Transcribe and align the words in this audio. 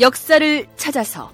역사를 0.00 0.66
찾아서 0.76 1.30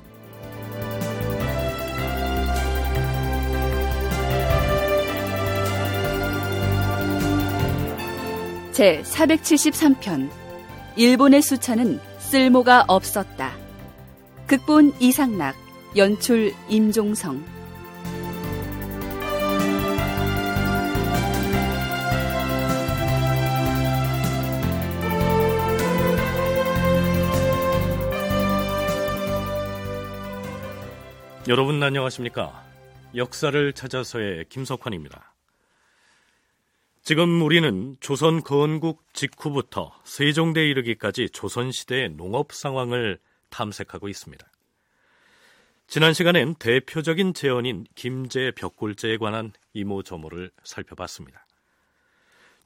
제 8.73 9.03
473편 9.05 10.29
일본의 10.97 11.43
수차는 11.43 12.01
쓸모가 12.19 12.87
없었다. 12.89 13.53
극본 14.49 14.95
이상락, 14.99 15.55
연출 15.97 16.53
임종성 16.69 17.56
여러분 31.49 31.81
안녕하십니까? 31.81 32.65
역사를 33.15 33.73
찾아서의 33.73 34.47
김석환입니다. 34.49 35.33
지금 37.03 37.41
우리는 37.41 37.97
조선 38.01 38.43
건국 38.43 39.05
직후부터 39.13 39.93
세종대에 40.03 40.67
이르기까지 40.67 41.31
조선시대의 41.31 42.17
농업 42.17 42.53
상황을 42.53 43.21
탐색하고 43.51 44.09
있습니다. 44.09 44.45
지난 45.87 46.15
시간엔 46.15 46.57
대표적인 46.57 47.33
재현인 47.33 47.87
김제 47.95 48.51
벽골제에 48.57 49.17
관한 49.19 49.53
이모저모를 49.73 50.51
살펴봤습니다. 50.65 51.47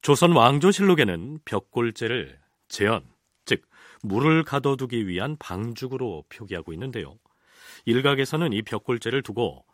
조선 0.00 0.32
왕조실록에는 0.32 1.40
벽골제를 1.44 2.38
재현, 2.68 3.04
즉 3.44 3.60
물을 4.02 4.42
가둬두기 4.42 5.06
위한 5.06 5.36
방죽으로 5.36 6.24
표기하고 6.30 6.72
있는데요. 6.72 7.18
일각에서는 7.84 8.52
이 8.52 8.62
벽골제를 8.62 9.22
두고 9.22 9.64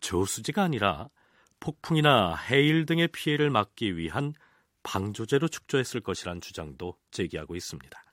저수지가 0.00 0.62
아니라 0.62 1.08
폭풍이나 1.60 2.36
해일 2.36 2.86
등의 2.86 3.08
피해를 3.08 3.50
막기 3.50 3.96
위한 3.96 4.34
방조제로 4.82 5.48
축조했을 5.48 6.00
것이란 6.00 6.40
주장도 6.40 6.94
제기하고 7.10 7.56
있습니다. 7.56 8.04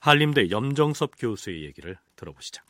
한림대 0.00 0.50
염정섭 0.50 1.12
교수의 1.18 1.64
얘기를 1.64 1.96
들어보시죠. 2.16 2.62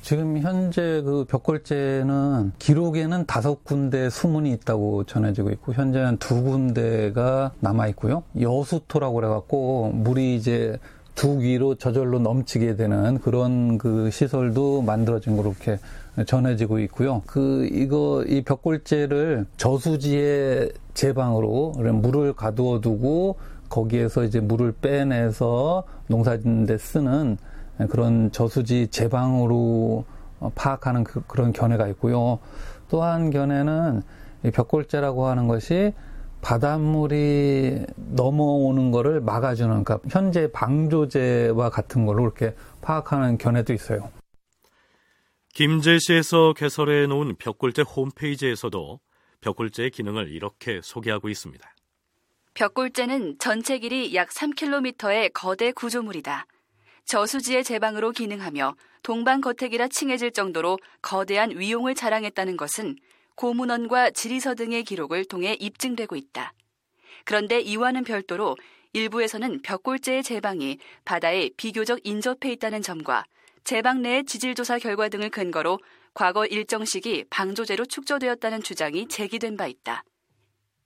지금 0.00 0.38
현재 0.38 1.02
그 1.02 1.24
벽골제는 1.28 2.52
기록에는 2.58 3.26
다섯 3.26 3.64
군데 3.64 4.08
수문이 4.08 4.52
있다고 4.52 5.04
전해지고 5.04 5.50
있고 5.50 5.74
현재는 5.74 6.18
두 6.18 6.42
군데가 6.42 7.52
남아 7.60 7.88
있고요. 7.88 8.24
여수토라고 8.40 9.14
그래갖고 9.16 9.90
물이 9.92 10.36
이제 10.36 10.78
두 11.18 11.40
위로 11.40 11.74
저절로 11.74 12.20
넘치게 12.20 12.76
되는 12.76 13.18
그런 13.18 13.76
그 13.76 14.08
시설도 14.08 14.82
만들어진 14.82 15.36
거로 15.36 15.50
이렇게 15.50 15.80
전해지고 16.24 16.78
있고요. 16.78 17.22
그 17.26 17.68
이거 17.72 18.22
이 18.28 18.42
벽골제를 18.42 19.46
저수지의 19.56 20.70
제방으로 20.94 21.72
물을 21.72 22.34
가두어 22.34 22.80
두고 22.80 23.34
거기에서 23.68 24.22
이제 24.22 24.38
물을 24.38 24.72
빼내서 24.80 25.82
농사짓는 26.06 26.66
데 26.66 26.78
쓰는 26.78 27.36
그런 27.90 28.30
저수지 28.30 28.86
제방으로 28.86 30.04
파악하는 30.54 31.02
그, 31.02 31.20
런 31.34 31.52
견해가 31.52 31.88
있고요. 31.88 32.38
또 32.88 33.02
한 33.02 33.30
견해는 33.30 34.02
이 34.44 34.52
벽골제라고 34.52 35.26
하는 35.26 35.48
것이 35.48 35.94
바닷물이 36.42 37.86
넘어오는 37.96 38.90
거를 38.90 39.20
막아주는, 39.20 39.84
그러니까 39.84 40.08
현재 40.10 40.50
방조제와 40.52 41.70
같은 41.70 42.06
걸로 42.06 42.22
이렇게 42.22 42.54
파악하는 42.80 43.38
견해도 43.38 43.72
있어요. 43.72 44.10
김제시에서 45.54 46.52
개설해 46.54 47.06
놓은 47.06 47.36
벽골제 47.36 47.82
홈페이지에서도 47.82 49.00
벽골제의 49.40 49.90
기능을 49.90 50.30
이렇게 50.30 50.80
소개하고 50.82 51.28
있습니다. 51.28 51.68
벽골제는 52.54 53.38
전체 53.38 53.78
길이 53.78 54.14
약 54.14 54.28
3km의 54.30 55.32
거대 55.32 55.72
구조물이다. 55.72 56.46
저수지의 57.04 57.64
제방으로 57.64 58.10
기능하며 58.10 58.74
동방 59.02 59.40
거택이라 59.40 59.88
칭해질 59.88 60.32
정도로 60.32 60.78
거대한 61.00 61.58
위용을 61.58 61.94
자랑했다는 61.94 62.56
것은 62.56 62.96
고문원과 63.38 64.10
지리서 64.10 64.56
등의 64.56 64.82
기록을 64.82 65.24
통해 65.24 65.56
입증되고 65.60 66.16
있다. 66.16 66.52
그런데 67.24 67.60
이와는 67.60 68.02
별도로 68.02 68.56
일부에서는 68.94 69.62
벽골제의 69.62 70.24
제방이 70.24 70.78
바다에 71.04 71.50
비교적 71.56 72.00
인접해 72.02 72.50
있다는 72.50 72.82
점과 72.82 73.24
제방 73.62 74.02
내의 74.02 74.24
지질조사 74.24 74.80
결과 74.80 75.08
등을 75.08 75.30
근거로 75.30 75.78
과거 76.14 76.46
일정 76.46 76.84
시기 76.84 77.24
방조제로 77.30 77.86
축조되었다는 77.86 78.60
주장이 78.64 79.06
제기된 79.06 79.56
바 79.56 79.68
있다. 79.68 80.02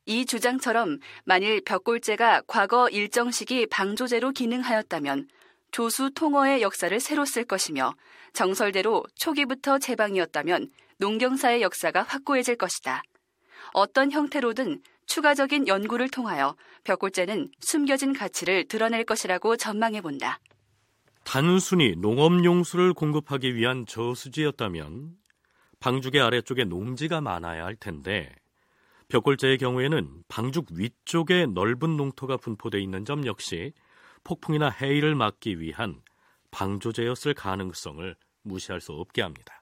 이 0.05 0.27
주장처럼 0.27 0.99
만일 1.25 1.63
벽골제가 1.65 2.43
과거 2.47 2.91
일정 2.91 3.31
시기 3.31 3.65
방조제로 3.67 4.33
기능하였다면 4.33 5.27
조수 5.71 6.11
통어의 6.11 6.61
역사를 6.61 7.01
새로 7.01 7.25
쓸 7.25 7.45
것이며 7.45 7.95
정설대로 8.35 9.05
초기부터 9.15 9.79
제방이었다면 9.79 10.71
농경사의 11.03 11.63
역사가 11.63 12.05
확고해질 12.05 12.55
것이다. 12.55 13.03
어떤 13.73 14.13
형태로든 14.13 14.83
추가적인 15.07 15.67
연구를 15.67 16.09
통하여 16.09 16.55
벽골제는 16.85 17.51
숨겨진 17.59 18.13
가치를 18.13 18.69
드러낼 18.69 19.05
것이라고 19.05 19.57
전망해 19.57 20.01
본다. 20.01 20.39
단순히 21.25 21.97
농업 21.97 22.45
용수를 22.45 22.95
공급하기 22.95 23.57
위한 23.57 23.85
저수지였다면 23.85 25.17
방죽의 25.81 26.21
아래쪽에 26.21 26.65
농지가 26.65 27.21
많아야 27.21 27.65
할 27.65 27.75
텐데 27.75 28.33
벽골제의 29.09 29.59
경우에는 29.59 30.23
방죽 30.29 30.67
위쪽에 30.71 31.47
넓은 31.47 31.97
농토가 31.97 32.37
분포되어 32.37 32.81
있는 32.81 33.05
점 33.05 33.27
역시 33.27 33.73
폭풍이나 34.23 34.71
해일을 34.71 35.17
막기 35.17 35.59
위한 35.59 36.01
방조제였을 36.53 37.35
가능성을 37.35 38.15
무시할 38.43 38.81
수 38.81 38.93
없게 38.93 39.23
합니다. 39.23 39.62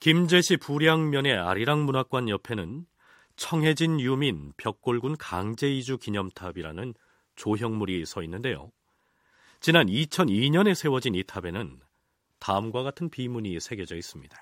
김제시 0.00 0.58
부량면의 0.58 1.36
아리랑 1.36 1.84
문학관 1.84 2.28
옆에는 2.28 2.86
청해진 3.34 4.00
유민 4.00 4.52
벽골군 4.56 5.16
강제이주 5.16 5.98
기념탑이라는 5.98 6.94
조형물이 7.34 8.06
서 8.06 8.22
있는데요. 8.22 8.70
지난 9.60 9.86
2002년에 9.86 10.74
세워진 10.74 11.16
이 11.16 11.24
탑에는 11.24 11.80
다음과 12.38 12.84
같은 12.84 13.10
비문이 13.10 13.58
새겨져 13.58 13.96
있습니다. 13.96 14.36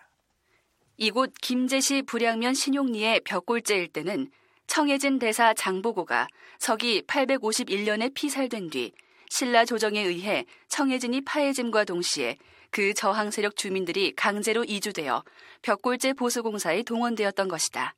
이곳 0.98 1.32
김제시 1.40 2.02
부량면 2.02 2.52
신용리의 2.52 3.22
벽골제 3.24 3.76
일대는 3.76 4.30
청해진 4.66 5.18
대사 5.18 5.54
장보고가 5.54 6.28
서기 6.58 7.02
851년에 7.02 8.12
피살된 8.12 8.68
뒤 8.70 8.92
신라 9.30 9.64
조정에 9.64 10.02
의해 10.02 10.44
청해진이 10.68 11.22
파해짐과 11.22 11.84
동시에 11.84 12.36
그 12.70 12.94
저항 12.94 13.30
세력 13.30 13.56
주민들이 13.56 14.14
강제로 14.14 14.64
이주되어 14.64 15.22
벽골제 15.62 16.14
보수공사에 16.14 16.82
동원되었던 16.82 17.48
것이다. 17.48 17.94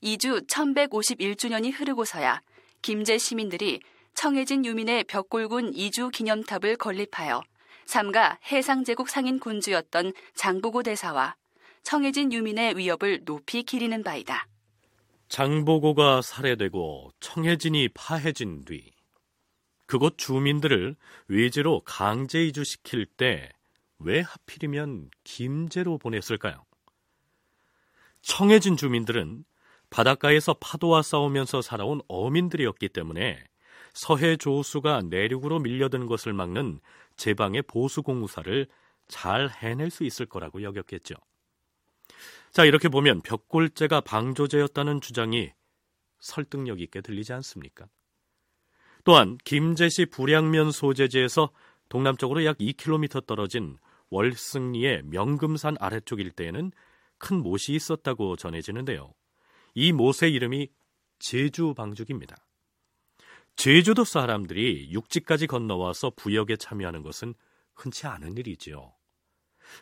이주 0.00 0.46
1151주년이 0.46 1.72
흐르고서야 1.78 2.40
김제 2.82 3.18
시민들이 3.18 3.80
청해진 4.14 4.64
유민의 4.64 5.04
벽골군 5.04 5.74
이주 5.74 6.10
기념탑을 6.10 6.76
건립하여 6.76 7.42
삼가 7.86 8.38
해상제국 8.50 9.08
상인 9.08 9.38
군주였던 9.38 10.12
장보고 10.34 10.82
대사와 10.82 11.36
청해진 11.82 12.32
유민의 12.32 12.76
위협을 12.76 13.24
높이 13.24 13.62
기리는 13.62 14.02
바이다. 14.02 14.46
장보고가 15.28 16.22
살해되고 16.22 17.10
청해진이 17.20 17.88
파해진 17.94 18.64
뒤 18.64 18.92
그곳 19.86 20.18
주민들을 20.18 20.96
외지로 21.28 21.80
강제 21.84 22.44
이주시킬 22.44 23.06
때 23.06 23.50
왜 24.04 24.20
하필이면 24.20 25.10
김제로 25.24 25.98
보냈을까요? 25.98 26.64
청해진 28.22 28.76
주민들은 28.76 29.44
바닷가에서 29.90 30.54
파도와 30.54 31.02
싸우면서 31.02 31.60
살아온 31.60 32.00
어민들이었기 32.08 32.88
때문에 32.88 33.44
서해 33.92 34.36
조수가 34.36 35.02
내륙으로 35.10 35.58
밀려드는 35.58 36.06
것을 36.06 36.32
막는 36.32 36.80
제방의 37.16 37.62
보수 37.62 38.02
공사를 38.02 38.66
잘 39.08 39.50
해낼 39.50 39.90
수 39.90 40.04
있을 40.04 40.26
거라고 40.26 40.62
여겼겠죠. 40.62 41.14
자, 42.52 42.64
이렇게 42.64 42.88
보면 42.88 43.20
벽골제가 43.22 44.02
방조제였다는 44.02 45.00
주장이 45.00 45.52
설득력 46.20 46.80
있게 46.80 47.00
들리지 47.00 47.32
않습니까? 47.34 47.86
또한 49.04 49.36
김제시 49.44 50.06
불양면 50.06 50.70
소재지에서 50.70 51.50
동남쪽으로 51.88 52.44
약 52.44 52.58
2km 52.58 53.26
떨어진 53.26 53.76
월승리의 54.12 55.04
명금산 55.04 55.76
아래쪽 55.80 56.20
일대에는 56.20 56.70
큰 57.18 57.42
못이 57.42 57.74
있었다고 57.74 58.36
전해지는데요. 58.36 59.14
이 59.74 59.92
못의 59.92 60.32
이름이 60.34 60.68
제주 61.18 61.72
방죽입니다. 61.74 62.36
제주도 63.56 64.04
사람들이 64.04 64.90
육지까지 64.92 65.46
건너와서 65.46 66.10
부역에 66.10 66.56
참여하는 66.56 67.02
것은 67.02 67.34
흔치 67.74 68.06
않은 68.06 68.36
일이지요. 68.36 68.94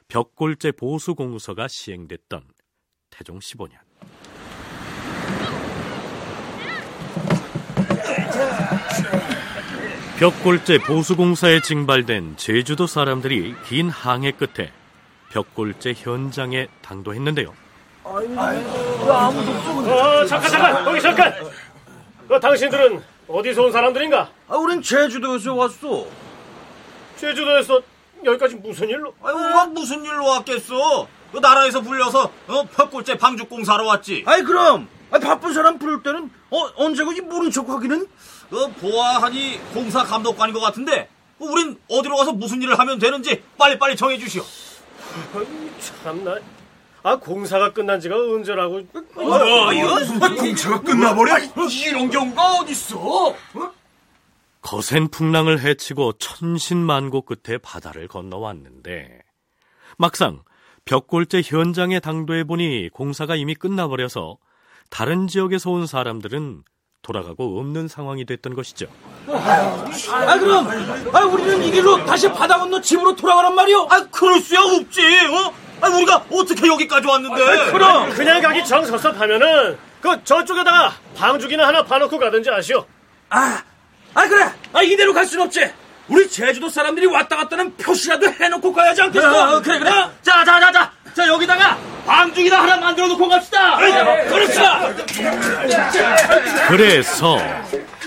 벽골제 0.09 0.73
보수 0.73 1.15
공서가 1.15 1.67
시행됐던 1.67 2.49
태종 3.11 3.39
15년. 3.39 3.90
벽골제 10.21 10.81
보수공사에 10.81 11.63
징발된 11.63 12.37
제주도 12.37 12.87
사람들이 12.87 13.55
긴 13.67 13.89
항해 13.89 14.33
끝에 14.33 14.71
벽골제 15.31 15.95
현장에 15.97 16.69
당도했는데요. 16.83 17.55
어, 18.05 18.21
잠깐 20.27 20.51
잠깐 20.51 20.85
거기 20.85 21.01
잠깐. 21.01 21.35
그 22.29 22.39
당신들은 22.39 23.03
어디서 23.29 23.63
온 23.63 23.73
사람들인가? 23.73 24.31
아, 24.49 24.57
우린 24.57 24.83
제주도에서 24.83 25.55
왔어. 25.55 26.05
제주도에서 27.17 27.81
여기까지 28.23 28.57
무슨 28.57 28.91
일로? 28.91 29.15
아유, 29.23 29.35
우리가 29.35 29.69
무슨 29.69 30.05
일로 30.05 30.27
왔겠어? 30.27 31.09
그 31.33 31.39
나라에서 31.39 31.81
불려서 31.81 32.31
어, 32.47 32.65
벽골제 32.65 33.17
방죽공사로 33.17 33.87
왔지. 33.87 34.25
아이 34.27 34.43
그럼. 34.43 34.87
아, 35.11 35.19
바쁜 35.19 35.55
사람 35.55 35.79
부를 35.79 36.03
때는 36.03 36.31
어, 36.51 36.69
언제든지 36.77 37.23
모른 37.23 37.51
척하기는. 37.51 38.07
어, 38.53 38.69
보아하니 38.81 39.61
공사 39.73 40.03
감독관인 40.05 40.55
것 40.55 40.61
같은데. 40.61 41.09
어, 41.39 41.45
우린 41.45 41.79
어디로 41.89 42.17
가서 42.17 42.33
무슨 42.33 42.61
일을 42.63 42.79
하면 42.79 42.99
되는지 42.99 43.43
빨리빨리 43.59 43.97
정해주시오. 43.97 44.43
참나. 46.03 46.37
아 47.03 47.17
공사가 47.17 47.73
끝난 47.73 47.99
지가 47.99 48.15
언제라고? 48.15 48.83
어, 49.17 49.73
이거 49.73 50.35
공사가 50.37 50.81
끝나버려? 50.83 51.39
이런 51.87 52.11
경우가 52.11 52.57
어딨어? 52.57 53.35
거센 54.61 55.09
풍랑을 55.09 55.61
헤치고 55.61 56.15
천신만고 56.19 57.23
끝에 57.23 57.57
바다를 57.57 58.07
건너왔는데 58.09 59.23
막상 59.97 60.43
벽골제 60.85 61.41
현장에 61.45 62.01
당도해 62.01 62.45
보니 62.45 62.91
공사가 62.93 63.37
이미 63.37 63.55
끝나버려서 63.55 64.37
다른 64.91 65.27
지역에서 65.27 65.71
온 65.71 65.87
사람들은 65.87 66.65
돌아가고 67.11 67.59
없는 67.59 67.89
상황이 67.89 68.25
됐던 68.25 68.55
것이죠. 68.55 68.87
아 69.29 70.39
그럼 70.39 70.69
아 71.13 71.21
우리는 71.25 71.63
이 71.63 71.71
길로 71.71 72.05
다시 72.05 72.31
바다 72.31 72.59
건너 72.59 72.81
집으로 72.81 73.15
돌아가란 73.17 73.55
말이오? 73.55 73.87
아, 73.91 74.05
그럴 74.11 74.41
수야 74.41 74.61
없지. 74.61 75.01
어? 75.29 75.53
아, 75.81 75.89
우리가 75.89 76.25
어떻게 76.31 76.67
여기까지 76.69 77.07
왔는데? 77.09 77.73
그럼 77.73 78.11
그냥 78.11 78.43
가기 78.43 78.65
정섭섭하면은 78.67 79.79
그 80.01 80.23
저쪽에다가 80.25 80.93
방죽이나 81.17 81.67
하나 81.69 81.83
봐놓고 81.83 82.19
가든지 82.19 82.51
아시오. 82.51 82.85
아, 83.31 83.63
아 84.15 84.29
그래 84.29 84.51
아 84.73 84.83
이대로 84.83 85.15
갈 85.15 85.25
순 85.25 85.41
없지 85.41 85.71
우리 86.09 86.29
제주도 86.29 86.69
사람들이 86.69 87.07
왔다 87.07 87.37
갔다는 87.37 87.75
표시라도 87.77 88.27
해놓고 88.33 88.73
가야지 88.73 89.01
않겠어? 89.03 89.57
어, 89.57 89.63
그래, 89.63 89.79
그래. 89.79 89.91
자, 90.23 90.45
자, 90.45 90.59
자, 90.61 90.73
자. 90.73 90.93
자, 91.15 91.27
여기다가 91.29 91.79
방죽이나 92.05 92.63
하나 92.63 92.77
만들어 92.79 93.07
놓고 93.09 93.29
갑시다. 93.29 93.77
그렇다 94.29 94.89
그래서 96.71 97.37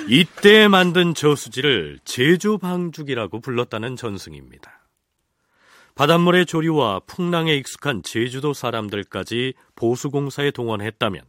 이때 0.08 0.70
만든 0.70 1.14
저수지를 1.14 2.00
제주방죽이라고 2.06 3.42
불렀다는 3.42 3.98
전승입니다. 3.98 4.88
바닷물의 5.96 6.46
조류와 6.46 7.02
풍랑에 7.02 7.54
익숙한 7.56 8.04
제주도 8.04 8.54
사람들까지 8.54 9.54
보수공사에 9.76 10.52
동원했다면 10.52 11.24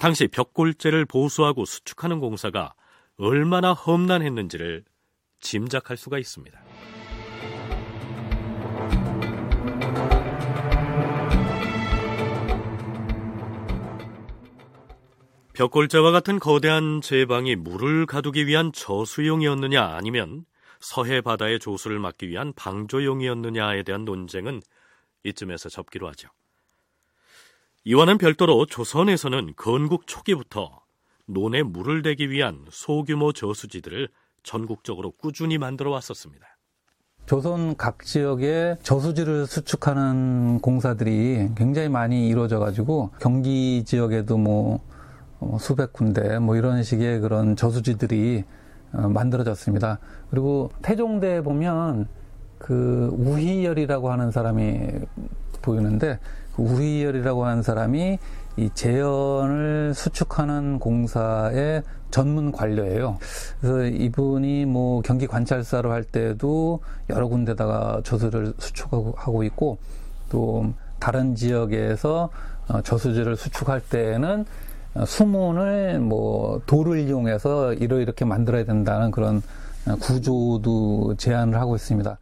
당시 0.00 0.26
벽골재를 0.26 1.04
보수하고 1.04 1.64
수축하는 1.64 2.18
공사가 2.18 2.74
얼마나 3.18 3.72
험난했는지를 3.72 4.84
짐작할 5.38 5.96
수가 5.96 6.18
있습니다. 6.18 6.60
벽골재와 15.58 16.12
같은 16.12 16.38
거대한 16.38 17.00
제방이 17.00 17.56
물을 17.56 18.06
가두기 18.06 18.46
위한 18.46 18.70
저수용이었느냐 18.72 19.82
아니면 19.82 20.44
서해 20.78 21.20
바다의 21.20 21.58
조수를 21.58 21.98
막기 21.98 22.28
위한 22.28 22.52
방조용이었느냐에 22.54 23.82
대한 23.82 24.04
논쟁은 24.04 24.62
이쯤에서 25.24 25.68
접기로 25.68 26.06
하죠. 26.10 26.28
이와는 27.82 28.18
별도로 28.18 28.66
조선에서는 28.66 29.54
건국 29.56 30.06
초기부터 30.06 30.80
논에 31.26 31.64
물을 31.64 32.02
대기 32.02 32.30
위한 32.30 32.64
소규모 32.70 33.32
저수지들을 33.32 34.08
전국적으로 34.44 35.10
꾸준히 35.10 35.58
만들어 35.58 35.90
왔었습니다. 35.90 36.46
조선 37.26 37.76
각 37.76 38.04
지역에 38.04 38.76
저수지를 38.84 39.48
수축하는 39.48 40.60
공사들이 40.60 41.48
굉장히 41.56 41.88
많이 41.88 42.28
이루어져 42.28 42.60
가지고 42.60 43.10
경기 43.20 43.82
지역에도 43.84 44.38
뭐 44.38 44.76
어, 44.76 44.97
수백 45.60 45.92
군데 45.92 46.38
뭐 46.38 46.56
이런 46.56 46.82
식의 46.82 47.20
그런 47.20 47.56
저수지들이 47.56 48.44
어, 48.92 49.08
만들어졌습니다. 49.08 49.98
그리고 50.30 50.70
태종대에 50.82 51.42
보면 51.42 52.08
그 52.58 53.14
우희열이라고 53.16 54.10
하는 54.10 54.30
사람이 54.30 54.90
보이는데 55.62 56.18
그 56.56 56.62
우희열이라고 56.62 57.44
하는 57.44 57.62
사람이 57.62 58.18
이 58.56 58.70
재현을 58.74 59.92
수축하는 59.94 60.80
공사의 60.80 61.82
전문 62.10 62.50
관료예요. 62.50 63.18
그래서 63.60 63.84
이분이 63.84 64.64
뭐 64.64 65.00
경기 65.02 65.26
관찰사로 65.26 65.92
할 65.92 66.02
때도 66.02 66.80
여러 67.10 67.28
군데다가 67.28 68.00
저수를 68.02 68.54
수축하고 68.58 69.44
있고 69.44 69.78
또 70.28 70.72
다른 70.98 71.34
지역에서 71.34 72.30
어, 72.68 72.82
저수지를 72.82 73.36
수축할 73.36 73.80
때에는 73.80 74.44
수문을 75.06 76.00
뭐 76.00 76.60
돌을 76.66 77.00
이용해서 77.00 77.74
이러이렇게 77.74 78.24
만들어야 78.24 78.64
된다는 78.64 79.10
그런 79.10 79.42
구조도 80.00 81.16
제안을 81.18 81.58
하고 81.58 81.76
있습니다. 81.76 82.18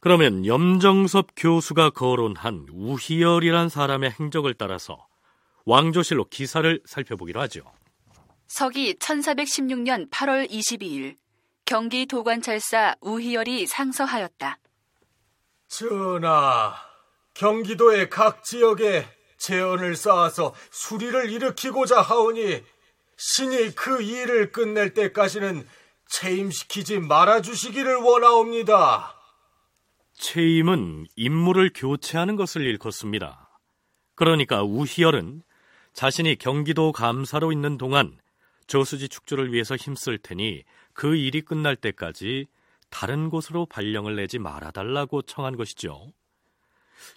그러면 0.00 0.46
염정섭 0.46 1.28
교수가 1.36 1.90
거론한 1.90 2.66
우희열이란 2.72 3.68
사람의 3.68 4.12
행적을 4.20 4.54
따라서 4.54 5.06
왕조실록 5.64 6.30
기사를 6.30 6.80
살펴보기로 6.84 7.40
하죠. 7.42 7.62
서기 8.46 8.94
1416년 8.94 10.08
8월 10.10 10.48
22일 10.48 11.16
경기 11.64 12.06
도관찰사 12.06 12.94
우희열이 13.00 13.66
상서하였다. 13.66 14.58
전하, 15.66 16.74
경기도의 17.34 18.08
각 18.08 18.44
지역에 18.44 19.04
재언을 19.46 19.94
쌓아서 19.94 20.52
수리를 20.72 21.30
일으키고자 21.30 22.00
하오니 22.00 22.64
신이 23.16 23.76
그 23.76 24.02
일을 24.02 24.50
끝낼 24.50 24.92
때까지는 24.92 25.64
체임시키지 26.08 26.98
말아주시기를 26.98 27.94
원하옵니다. 27.96 29.14
체임은 30.14 31.06
임무를 31.14 31.70
교체하는 31.74 32.34
것을 32.34 32.62
일컫습니다. 32.62 33.60
그러니까 34.16 34.64
우희열은 34.64 35.42
자신이 35.92 36.36
경기도 36.36 36.90
감사로 36.90 37.52
있는 37.52 37.78
동안 37.78 38.18
저수지 38.66 39.08
축조를 39.08 39.52
위해서 39.52 39.76
힘쓸 39.76 40.18
테니 40.18 40.64
그 40.92 41.14
일이 41.14 41.40
끝날 41.40 41.76
때까지 41.76 42.46
다른 42.90 43.30
곳으로 43.30 43.66
발령을 43.66 44.16
내지 44.16 44.40
말아달라고 44.40 45.22
청한 45.22 45.56
것이죠. 45.56 46.12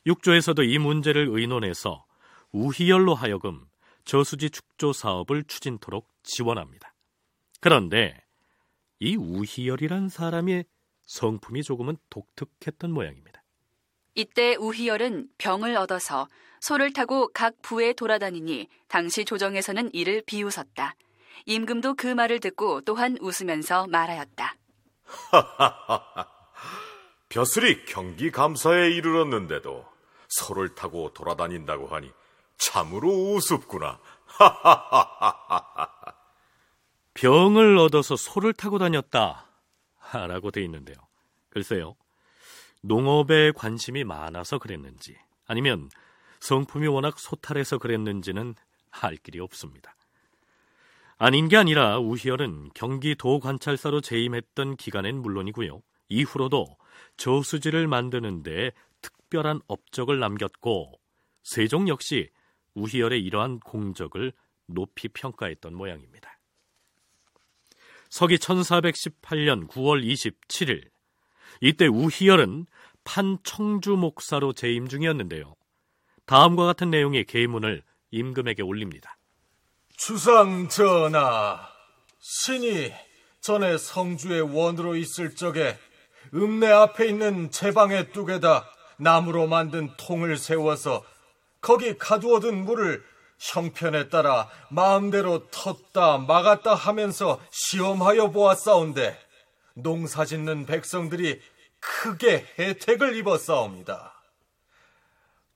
육조에서도 0.05 0.61
이 0.61 0.77
문제를 0.77 1.27
의논해서 1.31 2.05
우희열로 2.51 3.15
하여금 3.15 3.65
저수지 4.05 4.49
축조 4.49 4.93
사업을 4.93 5.43
추진토록 5.43 6.07
지원합니다. 6.23 6.93
그런데 7.61 8.15
이 8.99 9.15
우희열이란 9.15 10.09
사람의 10.09 10.65
성품이 11.05 11.63
조금은 11.63 11.97
독특했던 12.09 12.91
모양입니다. 12.91 13.43
이때 14.15 14.55
우희열은 14.55 15.29
병을 15.37 15.75
얻어서 15.77 16.27
소를 16.59 16.91
타고 16.91 17.29
각 17.33 17.61
부에 17.61 17.93
돌아다니니 17.93 18.67
당시 18.87 19.25
조정에서는 19.25 19.93
이를 19.93 20.21
비웃었다. 20.25 20.95
임금도 21.45 21.95
그 21.95 22.07
말을 22.07 22.39
듣고 22.39 22.81
또한 22.81 23.17
웃으면서 23.21 23.87
말하였다. 23.87 24.55
벼슬이 27.29 27.85
경기 27.85 28.31
감사에 28.31 28.89
이르렀는데도 28.89 29.85
소를 30.27 30.75
타고 30.75 31.13
돌아다닌다고 31.13 31.87
하니 31.87 32.11
참으로 32.59 33.09
우습구나. 33.33 33.99
병을 37.15 37.77
얻어서 37.77 38.15
소를 38.15 38.53
타고 38.53 38.77
다녔다. 38.77 39.47
라고 40.13 40.51
돼 40.51 40.61
있는데요. 40.63 40.95
글쎄요. 41.49 41.95
농업에 42.81 43.51
관심이 43.51 44.03
많아서 44.03 44.59
그랬는지 44.59 45.17
아니면 45.45 45.89
성품이 46.39 46.87
워낙 46.87 47.19
소탈해서 47.19 47.77
그랬는지는 47.77 48.55
알 48.91 49.17
길이 49.17 49.39
없습니다. 49.39 49.95
아닌 51.17 51.49
게 51.49 51.57
아니라 51.57 51.99
우희열은 51.99 52.69
경기도 52.73 53.39
관찰사로 53.39 53.99
재임했던 53.99 54.77
기간엔 54.77 55.21
물론이고요. 55.21 55.81
이후로도 56.07 56.77
저수지를 57.17 57.87
만드는 57.87 58.43
데 58.43 58.71
특별한 59.01 59.61
업적을 59.67 60.19
남겼고 60.19 60.93
세종 61.43 61.89
역시 61.89 62.29
우희열의 62.75 63.23
이러한 63.23 63.59
공적을 63.59 64.33
높이 64.67 65.07
평가했던 65.07 65.73
모양입니다. 65.73 66.39
서기 68.09 68.37
1418년 68.37 69.67
9월 69.67 70.03
27일 70.03 70.89
이때 71.61 71.87
우희열은 71.87 72.65
판청주 73.03 73.91
목사로 73.91 74.53
재임 74.53 74.87
중이었는데요. 74.87 75.55
다음과 76.25 76.65
같은 76.65 76.89
내용의 76.89 77.25
계문을 77.25 77.83
임금에게 78.11 78.61
올립니다. 78.61 79.17
주상 79.97 80.69
전하, 80.69 81.67
신이 82.19 82.91
전에 83.41 83.77
성주의 83.77 84.41
원으로 84.41 84.95
있을 84.95 85.35
적에 85.35 85.77
읍내 86.33 86.67
앞에 86.67 87.07
있는 87.07 87.51
제방의 87.51 88.11
뚝에다 88.11 88.69
나무로 88.97 89.47
만든 89.47 89.89
통을 89.97 90.37
세워서 90.37 91.03
거기 91.61 91.97
가두어둔 91.97 92.65
물을 92.65 93.03
형편에 93.39 94.09
따라 94.09 94.49
마음대로 94.69 95.47
텄다 95.47 96.25
막았다 96.25 96.75
하면서 96.75 97.39
시험하여 97.51 98.31
보았사온데 98.31 99.17
농사 99.75 100.25
짓는 100.25 100.65
백성들이 100.65 101.41
크게 101.79 102.45
혜택을 102.59 103.15
입었사옵니다. 103.15 104.13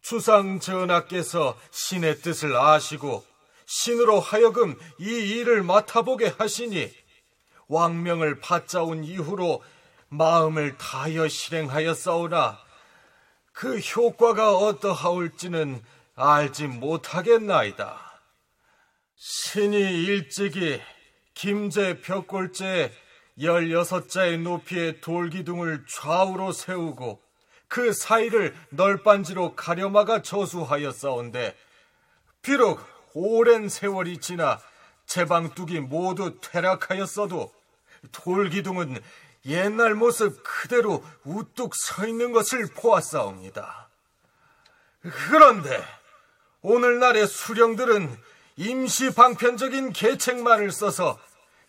주상 0.01 0.59
전하께서 0.59 1.57
신의 1.71 2.19
뜻을 2.19 2.55
아시고 2.55 3.25
신으로 3.65 4.19
하여금 4.19 4.77
이 4.99 5.05
일을 5.05 5.63
맡아보게 5.63 6.35
하시니 6.37 6.91
왕명을 7.67 8.39
받자온 8.39 9.03
이후로 9.03 9.63
마음을 10.09 10.77
다하여 10.77 11.27
실행하였사오나 11.27 12.62
그 13.53 13.77
효과가 13.77 14.57
어떠하올지는 14.57 15.81
알지 16.15 16.67
못하겠나이다. 16.67 17.99
신이 19.15 19.77
일찍이 19.77 20.81
김제 21.33 22.01
벽골제에 22.01 22.91
16자의 23.39 24.39
높이의 24.41 25.01
돌기둥을 25.01 25.85
좌우로 25.87 26.51
세우고 26.51 27.21
그 27.67 27.93
사이를 27.93 28.55
널빤지로 28.69 29.55
가려마가 29.55 30.21
저수하였사온데 30.21 31.55
비록 32.41 32.79
오랜 33.13 33.69
세월이 33.69 34.19
지나 34.19 34.59
제방뚝이 35.05 35.79
모두 35.79 36.39
퇴락하였어도 36.41 37.51
돌기둥은 38.11 39.01
옛날 39.45 39.93
모습 39.93 40.41
그대로 40.43 41.03
우뚝 41.23 41.75
서 41.75 42.07
있는 42.07 42.31
것을 42.31 42.67
보았사옵니다. 42.67 43.89
그런데 45.01 45.83
오늘날의 46.61 47.27
수령들은 47.27 48.17
임시 48.55 49.13
방편적인 49.13 49.91
계책만을 49.91 50.71
써서 50.71 51.19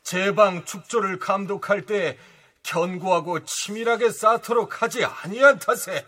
제방 0.02 0.64
축조를 0.64 1.18
감독할 1.18 1.86
때 1.86 2.18
견고하고 2.62 3.44
치밀하게 3.44 4.10
쌓도록 4.10 4.82
하지 4.82 5.04
아니한 5.04 5.58
탓에 5.58 6.06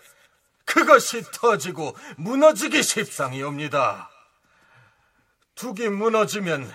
그것이 0.64 1.22
터지고 1.32 1.96
무너지기 2.16 2.82
십상이옵니다. 2.82 4.10
둑이 5.54 5.88
무너지면 5.88 6.70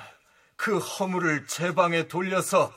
그 0.55 0.77
허물을 0.77 1.48
제방에 1.48 2.07
돌려서 2.07 2.74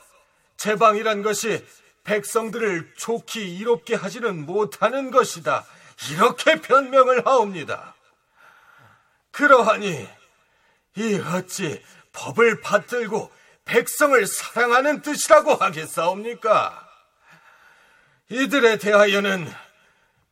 제방이란 0.57 1.23
것이 1.23 1.65
백성들을 2.05 2.93
좋게 2.97 3.41
이롭게 3.41 3.95
하지는 3.95 4.45
못하는 4.45 5.11
것이다. 5.11 5.65
이렇게 6.11 6.61
변명을 6.61 7.25
하옵니다. 7.25 7.95
그러하니 9.31 10.07
이 10.95 11.15
어찌 11.15 11.83
법을 12.13 12.61
받들고 12.61 13.29
백성을 13.65 14.25
사랑하는 14.25 15.01
뜻이라고 15.01 15.55
하겠사옵니까? 15.55 16.87
이들에 18.29 18.77
대하여는 18.77 19.51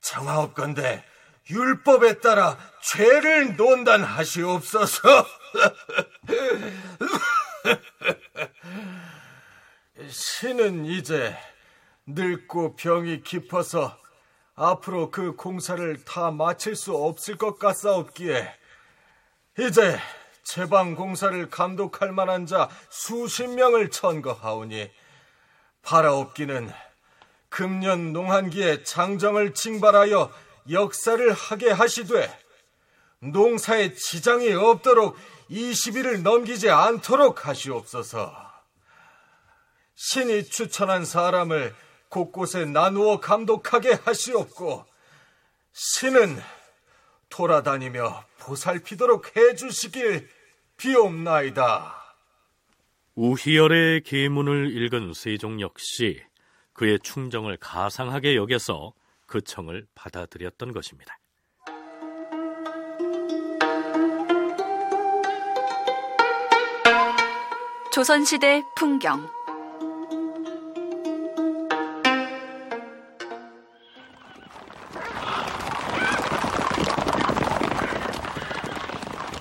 정하옵건대 0.01 1.03
율법에 1.49 2.19
따라 2.19 2.57
죄를 2.81 3.57
논단하시옵소서. 3.57 4.99
신은 10.09 10.85
이제 10.85 11.37
늙고 12.05 12.75
병이 12.75 13.23
깊어서 13.23 13.97
앞으로 14.55 15.09
그 15.09 15.35
공사를 15.35 16.03
다 16.03 16.31
마칠 16.31 16.75
수 16.75 16.95
없을 16.95 17.37
것 17.37 17.57
같사옵기에 17.57 18.53
이제 19.59 19.99
제방 20.43 20.95
공사를 20.95 21.49
감독할 21.49 22.11
만한 22.11 22.45
자 22.45 22.69
수십 22.89 23.47
명을 23.47 23.89
천거하오니 23.89 24.91
바라옵기는 25.81 26.71
금년 27.49 28.13
농한기에 28.13 28.83
장정을 28.83 29.53
징발하여 29.53 30.31
역사를 30.71 31.31
하게 31.31 31.71
하시되 31.71 32.39
농사에 33.19 33.93
지장이 33.93 34.53
없도록 34.53 35.15
20일을 35.49 36.21
넘기지 36.21 36.69
않도록 36.69 37.47
하시옵소서. 37.47 38.33
신이 39.95 40.45
추천한 40.45 41.05
사람을 41.05 41.75
곳곳에 42.13 42.65
나누어 42.65 43.19
감독하게 43.19 43.93
하시옵고 43.93 44.85
신은 45.71 46.37
돌아다니며 47.29 48.23
보살피도록 48.39 49.35
해주시길 49.35 50.29
비옵나이다. 50.77 52.15
우희열의 53.15 54.01
계문을 54.01 54.77
읽은 54.77 55.13
세종 55.13 55.59
역시 55.59 56.23
그의 56.73 56.99
충정을 56.99 57.57
가상하게 57.57 58.35
여겨서 58.35 58.93
그 59.25 59.41
청을 59.41 59.87
받아들였던 59.95 60.71
것입니다. 60.71 61.17
조선시대 67.91 68.63
풍경 68.75 69.27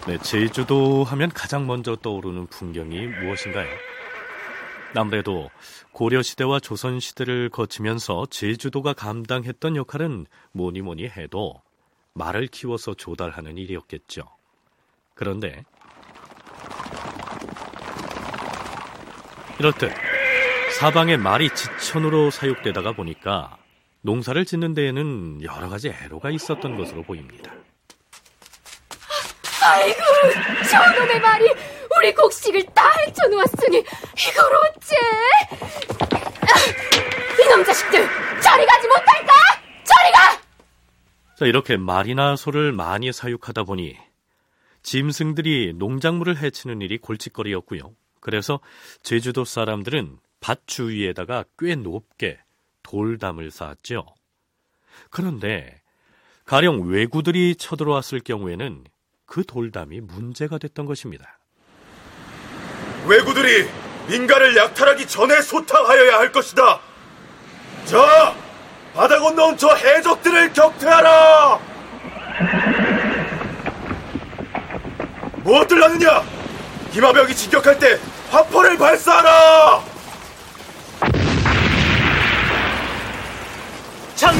네, 0.04 0.18
제주도 0.18 1.04
하면 1.04 1.30
가장 1.30 1.68
먼저 1.68 1.94
떠오르는 1.94 2.48
풍경이 2.48 3.06
무엇인가요? 3.06 3.68
아무래도 4.96 5.48
고려시대와 5.92 6.58
조선시대를 6.58 7.50
거치면서 7.50 8.26
제주도가 8.26 8.94
감당했던 8.94 9.76
역할은 9.76 10.26
뭐니 10.50 10.82
뭐니 10.82 11.04
해도 11.04 11.62
말을 12.14 12.48
키워서 12.48 12.94
조달하는 12.94 13.56
일이었겠죠. 13.56 14.24
그런데 15.14 15.64
이렇듯 19.60 19.92
사방에 20.80 21.16
말이 21.16 21.48
지천으로 21.54 22.30
사육되다가 22.30 22.92
보니까 22.92 23.56
농사를 24.00 24.44
짓는 24.44 24.74
데에는 24.74 25.44
여러 25.44 25.68
가지 25.68 25.90
애로가 25.90 26.30
있었던 26.30 26.76
것으로 26.76 27.04
보입니다. 27.04 27.52
아이고, 29.62 30.00
저놈의 30.70 31.20
말이 31.20 31.46
우리 31.96 32.14
곡식을 32.14 32.64
다 32.74 32.90
헤쳐놓았으니 33.06 33.78
이걸 33.78 34.56
어째? 34.56 34.96
이놈 37.44 37.64
자식들, 37.64 38.08
저리 38.40 38.66
가지 38.66 38.88
못할까? 38.88 39.32
저리 39.84 40.12
가! 40.12 40.40
자, 41.38 41.46
이렇게 41.46 41.76
말이나 41.76 42.36
소를 42.36 42.72
많이 42.72 43.12
사육하다 43.12 43.64
보니 43.64 43.96
짐승들이 44.82 45.74
농작물을 45.76 46.38
해치는 46.38 46.80
일이 46.82 46.98
골칫거리였고요. 46.98 47.94
그래서 48.20 48.60
제주도 49.02 49.44
사람들은 49.44 50.18
밭 50.40 50.66
주위에다가 50.66 51.44
꽤 51.58 51.74
높게 51.74 52.38
돌담을 52.82 53.50
쌓았죠. 53.50 54.06
그런데 55.10 55.80
가령 56.44 56.88
외구들이 56.88 57.56
쳐들어왔을 57.56 58.20
경우에는 58.20 58.84
그 59.32 59.42
돌담이 59.46 60.02
문제가 60.02 60.58
됐던 60.58 60.84
것입니다. 60.84 61.38
왜구들이 63.06 63.66
민가를 64.08 64.54
약탈하기 64.54 65.06
전에 65.08 65.40
소탕하여야 65.40 66.18
할 66.18 66.30
것이다. 66.30 66.78
자, 67.86 68.36
바다 68.92 69.18
건너온 69.18 69.56
저 69.56 69.74
해적들을 69.74 70.52
격퇴하라. 70.52 71.58
무엇들 75.36 75.82
하느냐? 75.82 76.22
기마벽이 76.92 77.34
진격할 77.34 77.78
때 77.78 77.98
화포를 78.30 78.76
발사하라. 78.76 79.82
장 84.14 84.34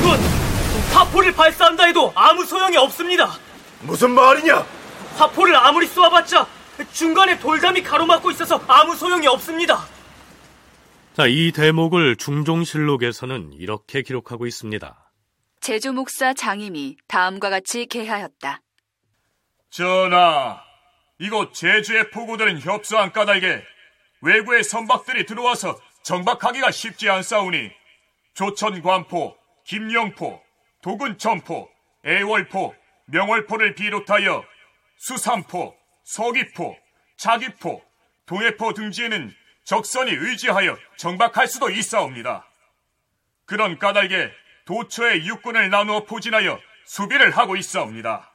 화포를 0.92 1.32
발사한다 1.32 1.84
해도 1.84 2.12
아무 2.14 2.44
소용이 2.44 2.76
없습니다. 2.76 3.38
무슨 3.80 4.10
말이냐? 4.10 4.81
화포를 5.12 5.54
아무리 5.56 5.86
쏘아봤자 5.86 6.46
중간에 6.92 7.38
돌담이 7.38 7.82
가로막고 7.82 8.30
있어서 8.30 8.62
아무 8.66 8.96
소용이 8.96 9.26
없습니다. 9.26 9.86
자, 11.14 11.26
이 11.26 11.52
대목을 11.52 12.16
중종실록에서는 12.16 13.52
이렇게 13.52 14.02
기록하고 14.02 14.46
있습니다. 14.46 15.12
제주 15.60 15.92
목사 15.92 16.32
장임이 16.32 16.96
다음과 17.06 17.50
같이 17.50 17.86
개하였다. 17.86 18.60
전하, 19.70 20.60
이곳 21.18 21.54
제주에 21.54 22.10
포고되는 22.10 22.60
협소한 22.60 23.12
까닭에 23.12 23.62
외구의 24.22 24.64
선박들이 24.64 25.26
들어와서 25.26 25.78
정박하기가 26.02 26.70
쉽지 26.70 27.08
않사오니 27.08 27.70
조천 28.34 28.82
관포, 28.82 29.36
김영포, 29.64 30.40
도근천포, 30.82 31.68
애월포, 32.04 32.74
명월포를 33.06 33.74
비롯하여 33.74 34.44
수삼포, 35.02 35.74
서귀포, 36.04 36.76
자기포, 37.16 37.82
동해포 38.24 38.72
등지에는 38.72 39.32
적선이 39.64 40.12
의지하여 40.12 40.76
정박할 40.96 41.48
수도 41.48 41.70
있사옵니다. 41.70 42.46
그런 43.44 43.80
까닭에 43.80 44.30
도처의 44.64 45.26
육군을 45.26 45.70
나누어 45.70 46.04
포진하여 46.04 46.56
수비를 46.84 47.32
하고 47.32 47.56
있사옵니다. 47.56 48.32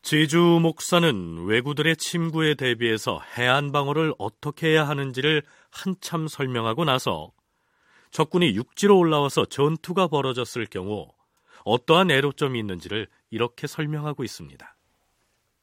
제주 0.00 0.38
목사는 0.62 1.44
왜구들의 1.44 1.98
침구에 1.98 2.54
대비해서 2.54 3.20
해안 3.36 3.70
방어를 3.70 4.14
어떻게 4.16 4.68
해야 4.68 4.88
하는지를 4.88 5.42
한참 5.70 6.26
설명하고 6.26 6.86
나서 6.86 7.32
적군이 8.12 8.54
육지로 8.54 8.96
올라와서 8.96 9.44
전투가 9.44 10.08
벌어졌을 10.08 10.64
경우 10.64 11.06
어떠한 11.64 12.10
애로점이 12.10 12.58
있는지를 12.58 13.08
이렇게 13.28 13.66
설명하고 13.66 14.24
있습니다. 14.24 14.74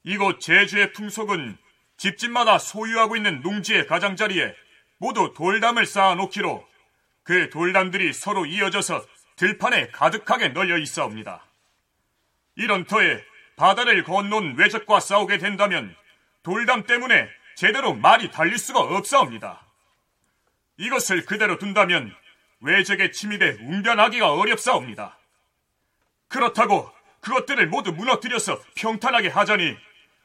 이곳 0.04 0.40
제주의 0.40 0.92
풍속은 0.92 1.56
집집마다 1.96 2.58
소유하고 2.58 3.16
있는 3.16 3.40
농지의 3.40 3.86
가장자리에 3.86 4.54
모두 4.98 5.32
돌담을 5.36 5.86
쌓아 5.86 6.14
놓기로 6.14 6.66
그 7.22 7.50
돌담들이 7.50 8.12
서로 8.12 8.46
이어져서 8.46 9.04
들판에 9.36 9.88
가득하게 9.88 10.48
널려 10.48 10.78
있사옵니다. 10.78 11.44
이런 12.56 12.84
터에 12.84 13.22
바다를 13.56 14.02
건넌 14.02 14.56
외적과 14.56 15.00
싸우게 15.00 15.38
된다면 15.38 15.94
돌담 16.42 16.84
때문에 16.84 17.28
제대로 17.56 17.94
말이 17.94 18.30
달릴 18.30 18.58
수가 18.58 18.80
없사옵니다. 18.80 19.66
이것을 20.78 21.26
그대로 21.26 21.58
둔다면 21.58 22.14
외적의 22.60 23.12
침입에 23.12 23.58
웅변하기가 23.60 24.32
어렵사옵니다. 24.32 25.18
그렇다고 26.28 26.90
그것들을 27.20 27.66
모두 27.68 27.92
무너뜨려서 27.92 28.60
평탄하게 28.76 29.28
하자니 29.28 29.76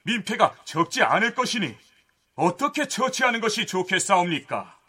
민폐가 0.03 0.55
적지 0.65 1.01
않을 1.01 1.33
것이니 1.33 1.75
어떻게 2.36 2.88
처치하는 2.88 3.41
것이 3.41 3.65
좋겠사옵니까? 3.65 4.79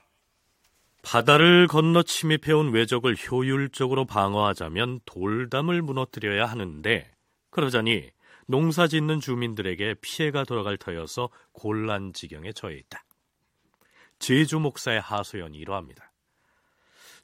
바다를 1.02 1.66
건너 1.66 2.02
침입해온 2.02 2.73
외적을 2.73 3.16
효율적으로 3.16 4.06
방어하자면 4.06 5.00
돌담을 5.04 5.83
무너뜨려야 5.83 6.47
하는데 6.47 7.11
그러자니 7.50 8.11
농사 8.47 8.87
짓는 8.87 9.21
주민들에게 9.21 9.97
피해가 10.00 10.44
돌아갈 10.44 10.76
터여서 10.76 11.28
곤란 11.52 12.12
지경에 12.12 12.52
처해 12.52 12.76
있다. 12.76 13.04
제주 14.19 14.58
목사의 14.58 15.00
하소연이 15.00 15.58
이러합니다. 15.58 16.12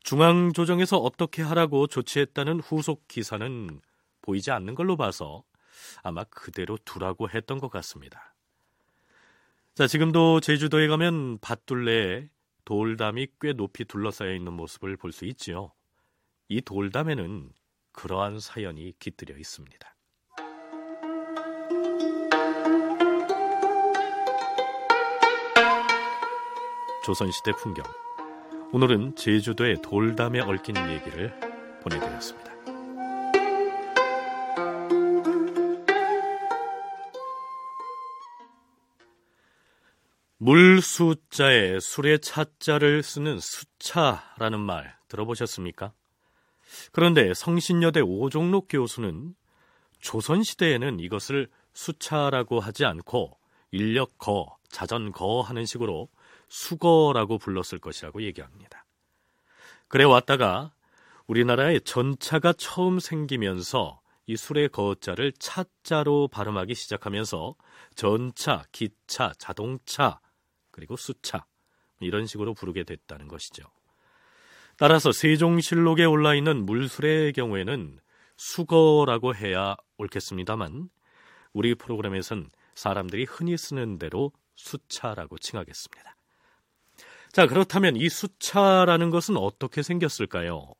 중앙조정에서 0.02 0.98
어떻게 0.98 1.42
하라고 1.42 1.86
조치했다는 1.86 2.60
후속 2.60 3.06
기사는 3.08 3.80
보이지 4.22 4.50
않는 4.50 4.74
걸로 4.74 4.96
봐서 4.96 5.42
아마 6.02 6.24
그대로 6.24 6.78
두라고 6.84 7.28
했던 7.30 7.58
것 7.58 7.70
같습니다. 7.70 8.34
자, 9.74 9.86
지금도 9.86 10.40
제주도에 10.40 10.88
가면 10.88 11.38
밭둘레에 11.40 12.28
돌담이 12.64 13.28
꽤 13.40 13.52
높이 13.52 13.84
둘러싸여 13.84 14.34
있는 14.34 14.52
모습을 14.52 14.96
볼 14.96 15.12
수 15.12 15.24
있지요. 15.26 15.72
이 16.48 16.60
돌담에는 16.60 17.52
그러한 17.92 18.40
사연이 18.40 18.92
깃들여 18.98 19.36
있습니다. 19.36 19.96
조선시대 27.04 27.52
풍경. 27.52 27.84
오늘은 28.72 29.16
제주도의 29.16 29.82
돌담에 29.82 30.40
얽힌 30.40 30.76
얘기를 30.90 31.34
보내드렸습니다. 31.82 32.49
물 40.42 40.80
수자에 40.80 41.80
술의 41.80 42.20
차자를 42.20 43.02
쓰는 43.02 43.38
수차라는 43.40 44.58
말 44.58 44.96
들어보셨습니까? 45.08 45.92
그런데 46.92 47.34
성신여대 47.34 48.00
오종록 48.00 48.68
교수는 48.70 49.34
조선시대에는 50.00 50.98
이것을 50.98 51.50
수차라고 51.74 52.58
하지 52.58 52.86
않고 52.86 53.36
인력거, 53.70 54.56
자전거 54.70 55.42
하는 55.42 55.66
식으로 55.66 56.08
수거라고 56.48 57.36
불렀을 57.36 57.78
것이라고 57.78 58.22
얘기합니다. 58.22 58.86
그래 59.88 60.04
왔다가 60.04 60.72
우리나라에 61.26 61.80
전차가 61.80 62.54
처음 62.54 62.98
생기면서 62.98 64.00
이 64.26 64.36
술의 64.38 64.70
거자를 64.70 65.32
차자로 65.38 66.28
발음하기 66.28 66.74
시작하면서 66.74 67.56
전차, 67.94 68.64
기차, 68.72 69.34
자동차, 69.36 70.18
그리고 70.80 70.96
수차 70.96 71.44
이런 72.00 72.26
식으로 72.26 72.54
부르게 72.54 72.84
됐다는 72.84 73.28
것이죠. 73.28 73.64
따라서 74.78 75.12
세종실록에 75.12 76.06
올라 76.06 76.34
있는 76.34 76.64
물술의 76.64 77.34
경우에는 77.34 77.98
수거라고 78.38 79.34
해야 79.34 79.76
옳겠습니다만 79.98 80.88
우리 81.52 81.74
프로그램에선 81.74 82.48
사람들이 82.74 83.24
흔히 83.24 83.58
쓰는 83.58 83.98
대로 83.98 84.32
수차라고 84.54 85.36
칭하겠습니다. 85.36 86.16
자, 87.30 87.46
그렇다면 87.46 87.96
이 87.96 88.08
수차라는 88.08 89.10
것은 89.10 89.36
어떻게 89.36 89.82
생겼을까요? 89.82 90.72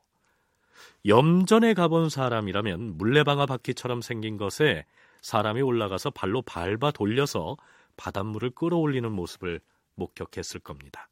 염전에 1.04 1.74
가본 1.74 2.08
사람이라면 2.08 2.96
물레방아 2.96 3.44
바퀴처럼 3.44 4.00
생긴 4.00 4.38
것에 4.38 4.86
사람이 5.20 5.60
올라가서 5.60 6.08
발로 6.08 6.40
밟아 6.40 6.90
돌려서 6.90 7.58
바닷물을 7.98 8.50
끌어올리는 8.52 9.12
모습을 9.12 9.60
목격했을 10.00 10.60
겁니다. 10.60 11.08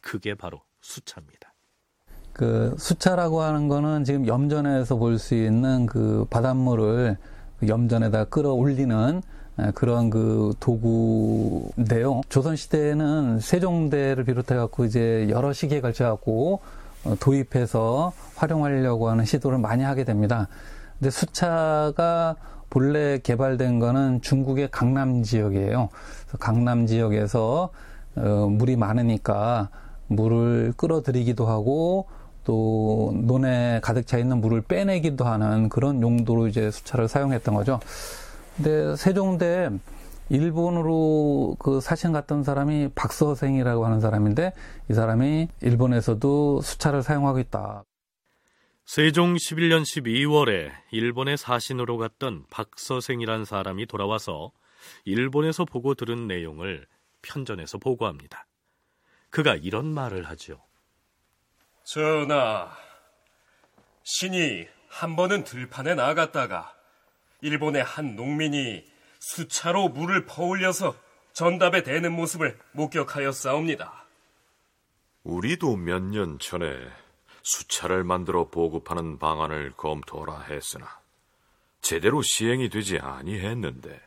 그게 0.00 0.34
바로 0.34 0.60
수차입니다. 0.82 1.54
그 2.32 2.74
수차라고 2.78 3.40
하는 3.42 3.68
거는 3.68 4.04
지금 4.04 4.26
염전에서 4.26 4.96
볼 4.96 5.18
수 5.18 5.34
있는 5.34 5.86
그 5.86 6.26
바닷물을 6.28 7.16
그 7.60 7.68
염전에다 7.68 8.24
끌어올리는 8.24 9.22
그런 9.76 10.10
그 10.10 10.52
도구인데요. 10.58 12.22
조선 12.28 12.56
시대에는 12.56 13.38
세종대를 13.38 14.24
비롯해 14.24 14.56
갖고 14.56 14.84
이제 14.84 15.28
여러 15.30 15.52
시기에 15.52 15.80
걸쳐 15.80 16.04
갖고 16.04 16.60
어, 17.04 17.14
도입해서 17.20 18.12
활용하려고 18.34 19.08
하는 19.10 19.24
시도를 19.24 19.58
많이 19.58 19.84
하게 19.84 20.02
됩니다. 20.04 20.48
근데 20.98 21.10
수차가 21.10 22.34
본래 22.68 23.18
개발된 23.18 23.78
거는 23.78 24.22
중국의 24.22 24.70
강남 24.72 25.22
지역이에요. 25.22 25.88
강남 26.40 26.86
지역에서 26.86 27.70
어, 28.16 28.48
물이 28.48 28.76
많으니까 28.76 29.70
물을 30.06 30.72
끌어들이기도 30.76 31.46
하고 31.46 32.08
또 32.44 33.12
논에 33.14 33.80
가득 33.82 34.06
차 34.06 34.18
있는 34.18 34.40
물을 34.40 34.60
빼내기도 34.60 35.24
하는 35.24 35.68
그런 35.68 36.02
용도로 36.02 36.46
이제 36.46 36.70
수차를 36.70 37.08
사용했던 37.08 37.54
거죠. 37.54 37.80
근데 38.56 38.94
세종대 38.96 39.70
일본으로 40.28 41.56
그 41.58 41.80
사신 41.80 42.12
갔던 42.12 42.44
사람이 42.44 42.90
박서생이라고 42.94 43.84
하는 43.84 44.00
사람인데 44.00 44.52
이 44.90 44.94
사람이 44.94 45.48
일본에서도 45.60 46.60
수차를 46.62 47.02
사용하고 47.02 47.38
있다. 47.40 47.84
세종 48.86 49.34
11년 49.34 49.82
12월에 49.82 50.70
일본에 50.92 51.36
사신으로 51.36 51.96
갔던 51.96 52.44
박서생이란 52.50 53.46
사람이 53.46 53.86
돌아와서 53.86 54.52
일본에서 55.04 55.64
보고 55.64 55.94
들은 55.94 56.26
내용을 56.26 56.86
편전에서 57.24 57.78
보고합니다. 57.78 58.46
그가 59.30 59.56
이런 59.56 59.86
말을 59.86 60.28
하죠. 60.30 60.62
전하, 61.84 62.70
신이 64.04 64.66
한 64.88 65.16
번은 65.16 65.44
들판에 65.44 65.94
나갔다가 65.94 66.74
일본의 67.40 67.82
한 67.82 68.14
농민이 68.14 68.84
수차로 69.18 69.88
물을 69.88 70.24
퍼올려서 70.26 70.94
전답에 71.32 71.82
대는 71.82 72.12
모습을 72.12 72.58
목격하였사옵니다. 72.72 74.04
우리도 75.24 75.76
몇 75.76 76.00
년 76.02 76.38
전에 76.38 76.66
수차를 77.42 78.04
만들어 78.04 78.48
보급하는 78.48 79.18
방안을 79.18 79.72
검토하라 79.76 80.42
했으나 80.42 81.00
제대로 81.80 82.22
시행이 82.22 82.70
되지 82.70 82.98
아니했는데 82.98 84.00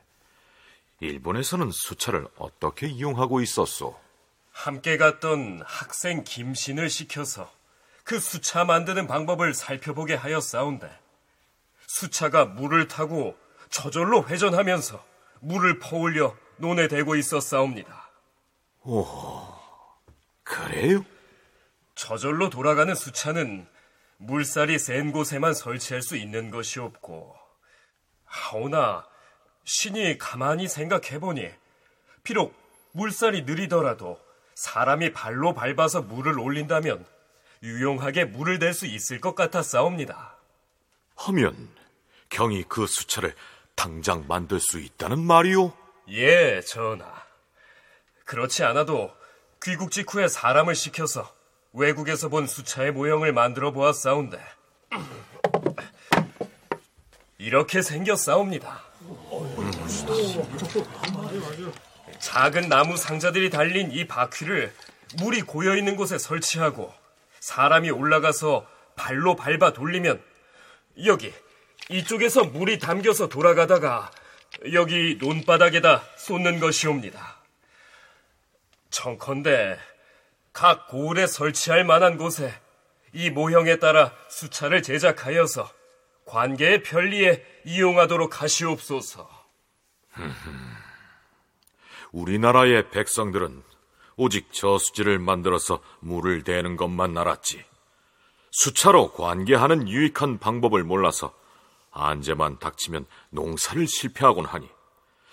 일본에서는 1.00 1.72
수차를 1.72 2.28
어떻게 2.38 2.88
이용하고 2.88 3.42
있었소? 3.42 4.00
함께 4.52 4.98
갔던 4.98 5.62
학생 5.66 6.24
김신을 6.24 6.90
시켜서 6.90 7.52
그 8.04 8.20
수차 8.20 8.64
만드는 8.64 9.06
방법을 9.06 9.54
살펴보게 9.54 10.16
하였사온데 10.16 10.90
수차가 11.86 12.46
물을 12.46 12.88
타고 12.88 13.38
저절로 13.70 14.28
회전하면서 14.28 15.04
물을 15.42 15.78
퍼올려 15.80 16.36
논에 16.58 16.88
대고 16.88 17.16
있었사옵니다. 17.16 18.10
오, 18.84 19.06
그래요? 20.44 21.06
저절로 21.94 22.50
돌아가는 22.50 22.94
수차는 22.96 23.68
물살이 24.18 24.80
센 24.80 25.12
곳에만 25.12 25.54
설치할 25.54 26.02
수 26.02 26.16
있는 26.16 26.50
것이 26.50 26.80
없고 26.80 27.36
하오나 28.26 29.06
신이 29.68 30.18
가만히 30.18 30.70
생각해보니 30.70 31.50
비록 32.24 32.56
물살이 32.94 33.44
느리더라도 33.44 34.18
사람이 34.56 35.12
발로 35.12 35.54
밟아서 35.54 36.02
물을 36.02 36.40
올린다면 36.40 37.06
유용하게 37.64 38.26
물을 38.26 38.60
댈 38.60 38.74
수 38.74 38.86
있을 38.86 39.20
것 39.20 39.36
같아 39.36 39.62
싸웁니다. 39.62 40.38
하면 41.18 41.70
경이 42.30 42.64
그 42.70 42.88
수차를 42.88 43.36
당장 43.76 44.26
만들 44.28 44.62
수 44.62 44.80
있다는 44.80 45.20
말이오? 45.20 45.74
예, 46.10 46.62
전하. 46.62 47.06
그렇지 48.24 48.64
않아도 48.64 49.14
귀국 49.62 49.92
직후에 49.92 50.30
사람을 50.30 50.76
시켜서 50.76 51.30
외국에서 51.74 52.30
본 52.30 52.48
수차의 52.48 52.94
모형을 52.94 53.34
만들어 53.34 53.72
보았사온데 53.72 54.40
이렇게 57.38 57.82
생겼사옵니다. 57.82 58.87
작은 62.20 62.70
나무 62.70 62.98
상자들이 62.98 63.50
달린 63.50 63.92
이 63.92 64.08
바퀴를 64.08 64.74
물이 65.20 65.44
고여 65.44 65.76
있는 65.78 65.96
곳에 65.96 66.18
설치하고 66.18 66.94
사람이 67.40 67.92
올라가서 67.92 68.68
발로 68.96 69.36
밟아 69.36 69.74
돌리면 69.74 70.22
여기 71.06 71.34
이쪽에서 71.90 72.44
물이 72.46 72.80
담겨서 72.80 73.30
돌아가다가 73.30 74.12
여기 74.74 75.18
논바닥에다 75.22 76.04
쏟는 76.18 76.60
것이옵니다. 76.60 77.38
청컨대 78.90 79.78
각 80.52 80.88
고을에 80.88 81.28
설치할 81.28 81.84
만한 81.84 82.18
곳에 82.18 82.54
이 83.14 83.30
모형에 83.30 83.78
따라 83.78 84.12
수차를 84.28 84.82
제작하여서 84.82 85.77
관계의 86.28 86.84
편리에 86.84 87.44
이용하도록 87.66 88.42
하시옵소서. 88.42 89.28
우리나라의 92.12 92.90
백성들은 92.92 93.64
오직 94.18 94.52
저수지를 94.52 95.20
만들어서 95.20 95.82
물을 96.00 96.44
대는 96.44 96.76
것만 96.76 97.18
알았지. 97.18 97.64
수차로 98.52 99.14
관계하는 99.14 99.88
유익한 99.88 100.40
방법을 100.40 100.84
몰라서 100.84 101.34
안제만 101.92 102.60
닥치면 102.60 103.06
농사를 103.30 103.88
실패하곤 103.88 104.46
하니 104.46 104.70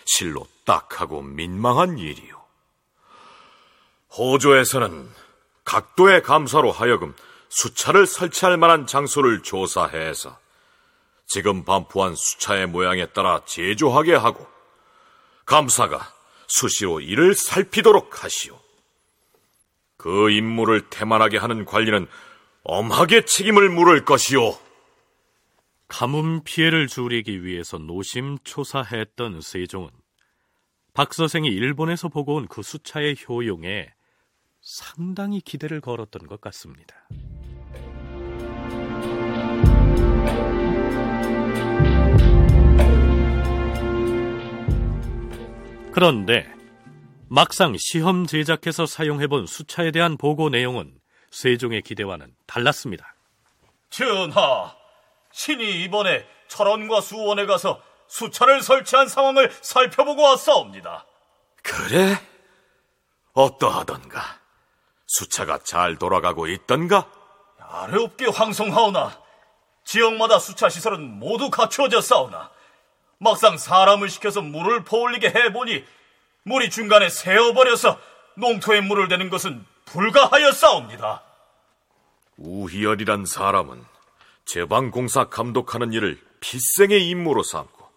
실로 0.05 0.47
딱하고 0.65 1.23
민망한 1.23 1.99
일이요. 1.99 2.43
호조에서는 4.17 5.11
각도의 5.65 6.23
감사로 6.23 6.71
하여금 6.71 7.15
수차를 7.49 8.07
설치할 8.07 8.57
만한 8.59 8.87
장소를 8.87 9.43
조사해서 9.43 10.44
지금 11.27 11.65
반포한 11.65 12.15
수차의 12.15 12.67
모양에 12.67 13.07
따라 13.07 13.45
제조하게 13.45 14.15
하고 14.15 14.47
감사가 15.47 16.13
수시로 16.47 17.01
이를 17.01 17.35
살피도록 17.35 18.23
하시오. 18.23 18.59
그 19.97 20.31
임무를 20.31 20.89
태만하게 20.91 21.39
하는 21.39 21.65
관리는 21.65 22.07
엄하게 22.63 23.25
책임을 23.25 23.69
물을 23.71 24.05
것이오. 24.05 24.59
가뭄 25.89 26.43
피해를 26.45 26.87
줄이기 26.89 27.45
위해서 27.45 27.79
노심초사했던 27.79 29.41
세종은 29.41 29.91
박 30.95 31.13
선생이 31.13 31.49
일본에서 31.49 32.09
보고 32.09 32.37
온 32.37 32.47
그 32.47 32.63
수차의 32.63 33.17
효용에 33.29 33.93
상당히 34.63 35.41
기대를 35.41 35.81
걸었던 35.81 36.27
것 36.27 36.41
같습니다. 36.41 36.95
그런데 45.95 46.53
막상 47.29 47.77
시험 47.79 48.27
제작해서 48.27 48.85
사용해본 48.85 49.47
수차에 49.47 49.93
대한 49.93 50.17
보고 50.17 50.49
내용은 50.49 50.93
세종의 51.31 51.83
기대와는 51.83 52.35
달랐습니다. 52.49 53.15
전하, 53.91 54.75
신이 55.31 55.85
이번에 55.85 56.27
철원과 56.49 57.01
수원에 57.01 57.47
가서 57.47 57.81
수차를 58.09 58.61
설치한 58.61 59.07
상황을 59.07 59.53
살펴보고 59.61 60.21
왔사옵니다. 60.23 61.07
그래? 61.63 62.21
어떠하던가? 63.33 64.21
수차가 65.07 65.59
잘 65.59 65.97
돌아가고 65.97 66.49
있던가? 66.49 67.09
아래없게 67.61 68.27
황송하오나 68.35 69.23
지역마다 69.85 70.41
수차 70.41 70.69
시설은 70.69 71.21
모두 71.21 71.51
갖추어져 71.51 72.01
싸우나 72.01 72.51
막상 73.25 73.59
사람을 73.59 74.09
시켜서 74.09 74.41
물을 74.41 74.85
퍼올리게 74.85 75.29
해보니 75.29 75.85
물이 76.45 76.71
중간에 76.71 77.09
새어버려서 77.09 77.99
농토에 78.37 78.81
물을 78.83 79.09
대는 79.09 79.31
것은 79.31 79.65
불가하였사옵니다. 79.87 81.23
우희열이란 82.37 83.25
사람은 83.25 83.83
제방공사 84.45 85.25
감독하는 85.25 85.93
일을 85.93 86.21
필생의 86.41 87.09
임무로 87.09 87.43
삼고 87.43 87.89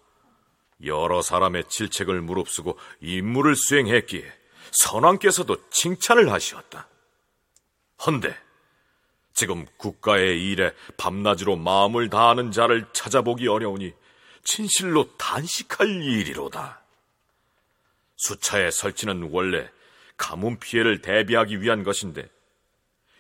여러 0.86 1.22
사람의 1.22 1.66
질책을 1.68 2.22
무릅쓰고 2.22 2.78
임무를 3.02 3.56
수행했기에 3.56 4.24
선왕께서도 4.72 5.70
칭찬을 5.70 6.32
하시었다. 6.32 6.88
헌데 8.06 8.36
지금 9.34 9.66
국가의 9.78 10.42
일에 10.50 10.72
밤낮으로 10.98 11.58
마음을 11.58 12.10
다하는 12.10 12.52
자를 12.52 12.86
찾아보기 12.94 13.48
어려우니 13.48 13.94
진실로 14.48 15.10
단식할 15.18 16.02
일이로다. 16.02 16.80
수차의 18.16 18.72
설치는 18.72 19.30
원래 19.34 19.70
가뭄 20.16 20.58
피해를 20.58 21.02
대비하기 21.02 21.62
위한 21.62 21.84
것인데 21.84 22.30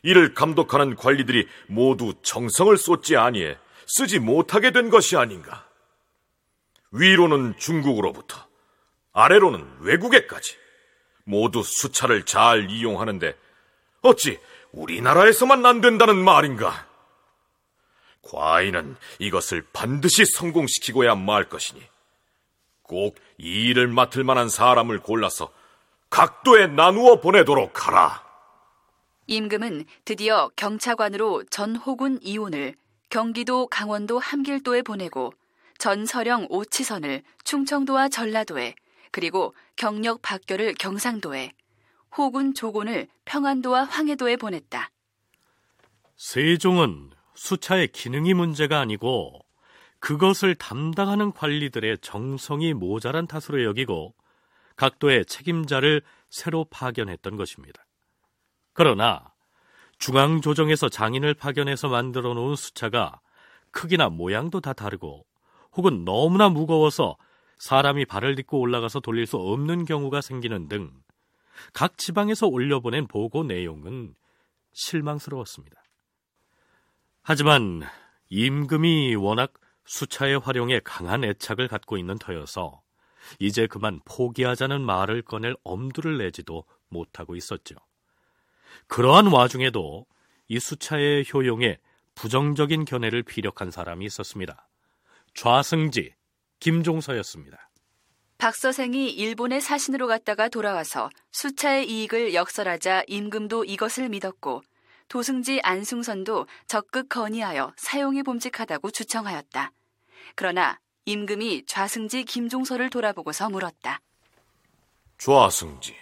이를 0.03 0.33
감독하는 0.33 0.95
관리들이 0.95 1.45
모두 1.67 2.13
정성을 2.21 2.75
쏟지 2.77 3.17
아니해 3.17 3.57
쓰지 3.87 4.19
못하게 4.19 4.71
된 4.71 4.89
것이 4.89 5.17
아닌가. 5.17 5.67
위로는 6.91 7.57
중국으로부터 7.57 8.47
아래로는 9.11 9.81
외국에까지 9.81 10.55
모두 11.25 11.61
수차를 11.61 12.23
잘 12.23 12.71
이용하는데 12.71 13.37
어찌 14.01 14.39
우리나라에서만 14.71 15.65
안 15.65 15.81
된다는 15.81 16.23
말인가? 16.23 16.86
과인은 18.29 18.95
이것을 19.19 19.65
반드시 19.73 20.25
성공시키고야 20.25 21.15
말 21.15 21.49
것이니 21.49 21.81
꼭 22.83 23.15
이 23.39 23.69
일을 23.69 23.87
맡을 23.87 24.23
만한 24.23 24.49
사람을 24.49 24.99
골라서 24.99 25.51
각도에 26.09 26.67
나누어 26.67 27.19
보내도록 27.19 27.87
하라. 27.87 28.25
임금은 29.27 29.85
드디어 30.05 30.49
경차관으로 30.55 31.43
전호군 31.45 32.19
이온을 32.21 32.75
경기도 33.09 33.67
강원도 33.67 34.19
함길도에 34.19 34.81
보내고 34.81 35.33
전서령 35.77 36.47
오치선을 36.49 37.23
충청도와 37.43 38.09
전라도에 38.09 38.73
그리고 39.11 39.53
경력 39.75 40.21
박교를 40.21 40.73
경상도에 40.73 41.51
호군 42.17 42.53
조곤을 42.53 43.07
평안도와 43.25 43.83
황해도에 43.83 44.37
보냈다. 44.37 44.89
세종은 46.15 47.11
수차의 47.37 47.89
기능이 47.89 48.33
문제가 48.33 48.79
아니고 48.79 49.39
그것을 49.99 50.55
담당하는 50.55 51.31
관리들의 51.31 51.99
정성이 51.99 52.73
모자란 52.73 53.27
탓으로 53.27 53.63
여기고 53.63 54.13
각도의 54.75 55.25
책임자를 55.25 56.01
새로 56.29 56.65
파견했던 56.65 57.35
것입니다. 57.35 57.85
그러나 58.73 59.33
중앙조정에서 59.97 60.89
장인을 60.89 61.33
파견해서 61.33 61.87
만들어 61.87 62.33
놓은 62.33 62.55
수차가 62.55 63.21
크기나 63.71 64.09
모양도 64.09 64.59
다 64.61 64.73
다르고 64.73 65.25
혹은 65.73 66.05
너무나 66.05 66.49
무거워서 66.49 67.17
사람이 67.57 68.05
발을 68.05 68.35
딛고 68.35 68.59
올라가서 68.59 68.99
돌릴 68.99 69.25
수 69.25 69.37
없는 69.37 69.85
경우가 69.85 70.21
생기는 70.21 70.67
등 70.67 70.91
각 71.73 71.97
지방에서 71.97 72.47
올려보낸 72.47 73.07
보고 73.07 73.43
내용은 73.43 74.15
실망스러웠습니다. 74.73 75.81
하지만 77.29 77.81
임금이 78.29 79.15
워낙 79.15 79.51
수차의 79.83 80.39
활용에 80.39 80.79
강한 80.79 81.25
애착을 81.25 81.67
갖고 81.67 81.97
있는 81.97 82.17
터여서 82.17 82.81
이제 83.37 83.67
그만 83.67 83.99
포기하자는 84.05 84.79
말을 84.79 85.23
꺼낼 85.23 85.53
엄두를 85.65 86.19
내지도 86.19 86.63
못하고 86.87 87.35
있었죠. 87.35 87.75
그러한 88.87 89.27
와중에도 89.27 90.05
이 90.47 90.57
수차의 90.57 91.25
효용에 91.33 91.79
부정적인 92.15 92.85
견해를 92.85 93.23
피력한 93.23 93.71
사람이 93.71 94.05
있었습니다. 94.05 94.69
좌승지 95.33 96.13
김종서였습니다. 96.61 97.69
박 98.37 98.55
서생이 98.55 99.09
일본의 99.09 99.59
사신으로 99.59 100.07
갔다가 100.07 100.47
돌아와서 100.47 101.09
수차의 101.33 101.89
이익을 101.89 102.33
역설하자 102.33 103.03
임금도 103.07 103.65
이것을 103.65 104.07
믿었고 104.07 104.61
도승지 105.07 105.61
안승선도 105.63 106.47
적극 106.67 107.09
건의하여 107.09 107.73
사용이 107.77 108.23
봄직하다고 108.23 108.91
주청하였다. 108.91 109.71
그러나 110.35 110.79
임금이 111.05 111.65
좌승지 111.65 112.25
김종서를 112.25 112.89
돌아보고서 112.89 113.49
물었다. 113.49 114.01
좌승지, 115.17 115.95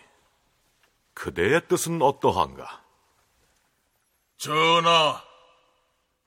그대의 1.13 1.67
뜻은 1.67 2.01
어떠한가? 2.01 2.83
전하, 4.37 5.23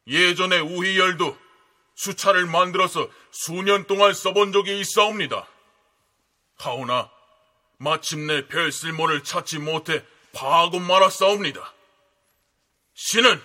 예전에 0.07 0.59
우희열도 0.61 1.37
수차를 1.97 2.47
만들어서 2.47 3.09
수년 3.31 3.87
동안 3.87 4.15
써본 4.15 4.53
적이 4.53 4.81
있사옵니다. 4.81 5.47
하오나 6.57 7.11
마침내 7.77 8.47
별 8.47 8.73
쓸모를 8.73 9.23
찾지 9.25 9.59
못해 9.59 10.05
파하고 10.33 10.79
말았사옵니다. 10.79 11.75
신은 12.99 13.41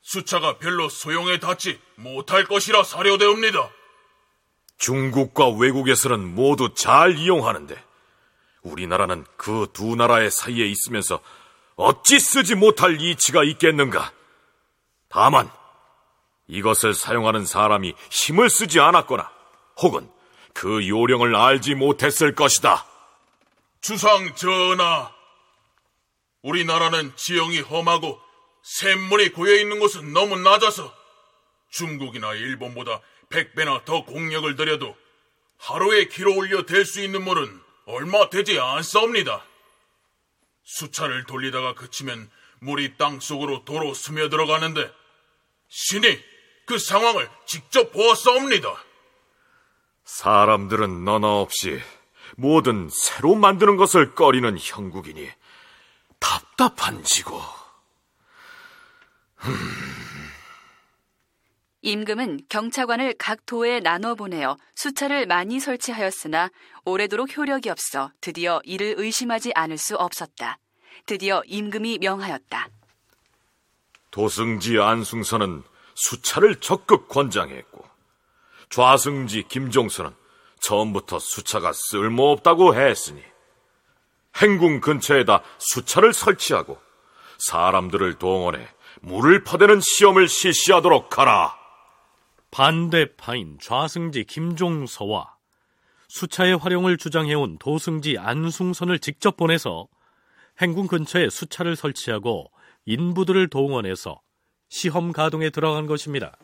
수차가 0.00 0.56
별로 0.56 0.88
소용에 0.88 1.38
닿지 1.38 1.78
못할 1.96 2.44
것이라 2.44 2.82
사료되옵니다. 2.82 3.70
중국과 4.78 5.50
외국에서는 5.50 6.34
모두 6.34 6.72
잘 6.74 7.18
이용하는데 7.18 7.84
우리나라는 8.62 9.26
그 9.36 9.66
두 9.74 9.96
나라의 9.96 10.30
사이에 10.30 10.64
있으면서 10.64 11.20
어찌 11.76 12.18
쓰지 12.18 12.54
못할 12.54 12.98
이치가 12.98 13.44
있겠는가? 13.44 14.12
다만 15.10 15.50
이것을 16.46 16.94
사용하는 16.94 17.44
사람이 17.44 17.94
힘을 18.10 18.48
쓰지 18.48 18.80
않았거나 18.80 19.30
혹은 19.82 20.10
그 20.54 20.88
요령을 20.88 21.36
알지 21.36 21.74
못했을 21.74 22.34
것이다. 22.34 22.86
주상 23.82 24.34
전하, 24.36 25.12
우리나라는 26.42 27.12
지형이 27.16 27.60
험하고 27.60 28.23
샘물이 28.64 29.32
고여 29.32 29.56
있는 29.56 29.78
곳은 29.78 30.14
너무 30.14 30.36
낮아서 30.38 30.92
중국이나 31.70 32.34
일본보다 32.34 33.00
100배나 33.28 33.84
더 33.84 34.04
공력을 34.04 34.56
들여도 34.56 34.96
하루에 35.58 36.06
키로 36.06 36.34
올려 36.34 36.64
댈 36.64 36.84
수 36.84 37.00
있는 37.02 37.22
물은 37.22 37.60
얼마 37.86 38.30
되지 38.30 38.58
않사옵니다. 38.58 39.44
수차를 40.62 41.24
돌리다가 41.26 41.74
그치면 41.74 42.30
물이 42.60 42.96
땅 42.96 43.20
속으로 43.20 43.64
도로 43.66 43.92
스며들어가는데 43.92 44.90
신이 45.68 46.18
그 46.66 46.78
상황을 46.78 47.28
직접 47.44 47.92
보았사옵니다. 47.92 48.82
사람들은 50.04 51.04
너나 51.04 51.40
없이 51.40 51.82
뭐든 52.38 52.88
새로 52.90 53.34
만드는 53.34 53.76
것을 53.76 54.14
꺼리는 54.14 54.56
형국이니 54.58 55.30
답답한 56.18 57.04
지고. 57.04 57.42
임금은 61.82 62.40
경차관을 62.48 63.14
각 63.18 63.44
도에 63.44 63.80
나눠 63.80 64.14
보내어 64.14 64.56
수차를 64.74 65.26
많이 65.26 65.60
설치하였으나 65.60 66.50
오래도록 66.86 67.36
효력이 67.36 67.68
없어 67.68 68.10
드디어 68.22 68.60
이를 68.64 68.94
의심하지 68.96 69.52
않을 69.54 69.76
수 69.76 69.96
없었다. 69.96 70.58
드디어 71.04 71.42
임금이 71.44 71.98
명하였다. 71.98 72.68
도승지 74.10 74.78
안승선은 74.78 75.62
수차를 75.94 76.56
적극 76.60 77.08
권장했고 77.08 77.84
좌승지 78.70 79.44
김종선은 79.48 80.14
처음부터 80.60 81.18
수차가 81.18 81.72
쓸모없다고 81.74 82.74
했으니 82.74 83.22
행궁 84.40 84.80
근처에다 84.80 85.42
수차를 85.58 86.14
설치하고 86.14 86.80
사람들을 87.38 88.14
동원해 88.14 88.66
물을 89.04 89.44
퍼대는 89.44 89.80
시험을 89.80 90.28
실시하도록 90.28 91.18
하라. 91.18 91.56
반대파인 92.50 93.58
좌승지 93.60 94.24
김종서와 94.24 95.34
수차의 96.08 96.56
활용을 96.56 96.96
주장해온 96.96 97.58
도승지 97.58 98.16
안승선을 98.18 99.00
직접 99.00 99.36
보내서 99.36 99.88
행궁 100.60 100.86
근처에 100.86 101.28
수차를 101.28 101.76
설치하고 101.76 102.50
인부들을 102.86 103.48
동원해서 103.50 104.20
시험 104.68 105.12
가동에 105.12 105.50
들어간 105.50 105.86
것입니다. 105.86 106.36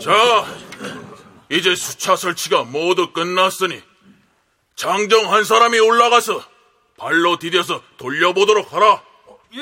자, 0.00 0.44
이제 1.50 1.74
수차 1.74 2.14
설치가 2.14 2.62
모두 2.62 3.12
끝났으니 3.12 3.80
장정 4.76 5.32
한 5.32 5.44
사람이 5.44 5.78
올라가서 5.78 6.42
발로 6.98 7.38
디뎌서 7.38 7.82
돌려보도록 7.96 8.72
하라. 8.72 9.13
예. 9.56 9.60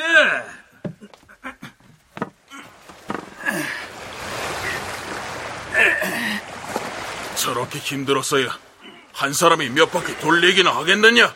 저렇게 7.37 7.78
힘들었어야 7.78 8.59
한 9.12 9.33
사람이 9.33 9.70
몇 9.70 9.90
바퀴 9.90 10.16
돌리기나 10.18 10.74
하겠느냐? 10.74 11.35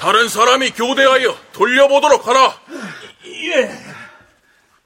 다른 0.00 0.28
사람이 0.28 0.70
교대하여 0.70 1.36
돌려보도록 1.52 2.26
하라. 2.26 2.60
예. 3.26 3.70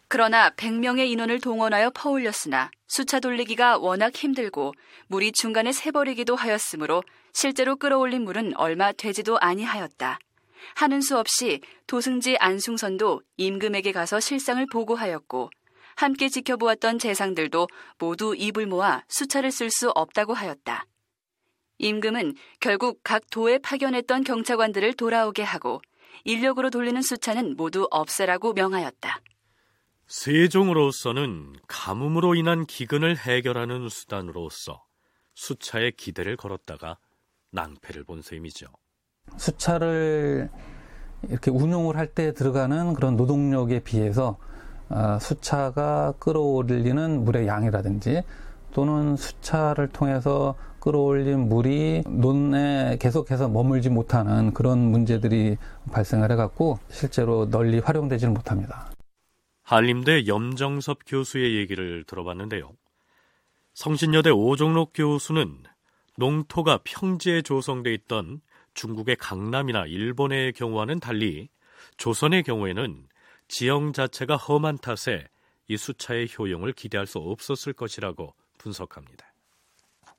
그러나 0.08 0.50
100명의 0.50 1.08
인원을 1.10 1.40
동원하여 1.40 1.90
퍼올렸으나 1.90 2.70
수차 2.86 3.18
돌리기가 3.18 3.78
워낙 3.78 4.14
힘들고 4.14 4.74
물이 5.08 5.32
중간에 5.32 5.72
새버리기도 5.72 6.36
하였으므로 6.36 7.02
실제로 7.32 7.76
끌어올린 7.76 8.22
물은 8.24 8.56
얼마 8.56 8.92
되지도 8.92 9.38
아니하였다. 9.38 10.18
하는 10.74 11.00
수 11.00 11.18
없이 11.18 11.60
도승지 11.86 12.36
안승선도 12.38 13.22
임금에게 13.36 13.92
가서 13.92 14.20
실상을 14.20 14.64
보고하였고 14.72 15.50
함께 15.96 16.28
지켜보았던 16.28 16.98
재상들도 16.98 17.68
모두 17.98 18.34
입을 18.36 18.66
모아 18.66 19.02
수차를 19.08 19.50
쓸 19.50 19.70
수 19.70 19.90
없다고 19.90 20.34
하였다. 20.34 20.86
임금은 21.78 22.34
결국 22.60 23.00
각 23.02 23.22
도에 23.30 23.58
파견했던 23.58 24.24
경차관들을 24.24 24.94
돌아오게 24.94 25.42
하고 25.42 25.80
인력으로 26.24 26.70
돌리는 26.70 27.00
수차는 27.02 27.56
모두 27.56 27.86
없애라고 27.90 28.52
명하였다. 28.52 29.20
세종으로서는 30.06 31.56
가뭄으로 31.66 32.34
인한 32.34 32.66
기근을 32.66 33.16
해결하는 33.16 33.88
수단으로서 33.88 34.84
수차에 35.34 35.90
기대를 35.90 36.36
걸었다가 36.36 36.98
낭패를 37.50 38.04
본 38.04 38.22
셈이죠. 38.22 38.66
수차를 39.36 40.48
이렇게 41.28 41.50
운용을 41.50 41.96
할 41.96 42.06
때 42.14 42.32
들어가는 42.32 42.94
그런 42.94 43.16
노동력에 43.16 43.80
비해서 43.80 44.38
아, 44.88 45.18
수차가 45.18 46.14
끌어올리는 46.18 47.24
물의 47.24 47.46
양이라든지 47.48 48.22
또는 48.72 49.16
수차를 49.16 49.88
통해서 49.88 50.54
끌어올린 50.80 51.48
물이 51.48 52.04
논에 52.06 52.96
계속해서 53.00 53.48
머물지 53.48 53.90
못하는 53.90 54.54
그런 54.54 54.78
문제들이 54.78 55.56
발생을 55.90 56.30
해갖고 56.30 56.78
실제로 56.88 57.50
널리 57.50 57.80
활용되지는 57.80 58.32
못합니다. 58.32 58.92
한림대 59.62 60.28
염정섭 60.28 60.98
교수의 61.06 61.56
얘기를 61.56 62.04
들어봤는데요. 62.04 62.70
성신여대 63.74 64.30
오종록 64.30 64.92
교수는 64.94 65.56
농토가 66.16 66.78
평지에 66.84 67.42
조성돼 67.42 67.92
있던 67.94 68.40
중국의 68.76 69.16
강남이나 69.16 69.86
일본의 69.86 70.52
경우와는 70.52 71.00
달리 71.00 71.48
조선의 71.96 72.44
경우에는 72.44 73.08
지형 73.48 73.92
자체가 73.92 74.36
험한 74.36 74.78
탓에 74.78 75.26
이 75.68 75.76
수차의 75.76 76.28
효용을 76.38 76.72
기대할 76.72 77.06
수 77.06 77.18
없었을 77.18 77.72
것이라고 77.72 78.34
분석합니다. 78.58 79.26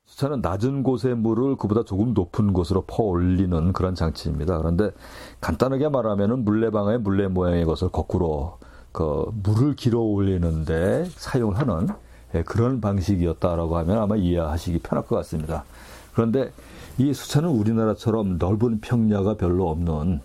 수차는 0.04 0.40
낮은 0.40 0.82
곳의 0.82 1.16
물을 1.16 1.56
그보다 1.56 1.82
조금 1.84 2.14
높은 2.14 2.52
곳으로 2.52 2.84
퍼올리는 2.86 3.72
그런 3.72 3.94
장치입니다. 3.94 4.58
그런데 4.58 4.90
간단하게 5.40 5.90
말하면 5.90 6.44
물레방아의 6.44 7.00
물레 7.00 7.28
모양의 7.28 7.64
것을 7.64 7.90
거꾸로 7.90 8.58
그 8.90 9.30
물을 9.42 9.76
길어 9.76 10.00
올리는데 10.00 11.04
사용하는 11.10 11.88
예, 12.34 12.42
그런 12.42 12.80
방식이었다라고 12.80 13.76
하면 13.78 13.98
아마 13.98 14.16
이해하시기 14.16 14.80
편할 14.80 15.06
것 15.06 15.16
같습니다. 15.16 15.64
그런데 16.12 16.52
이 16.98 17.14
수차는 17.14 17.48
우리나라처럼 17.50 18.38
넓은 18.38 18.80
평야가 18.80 19.36
별로 19.36 19.70
없는 19.70 20.20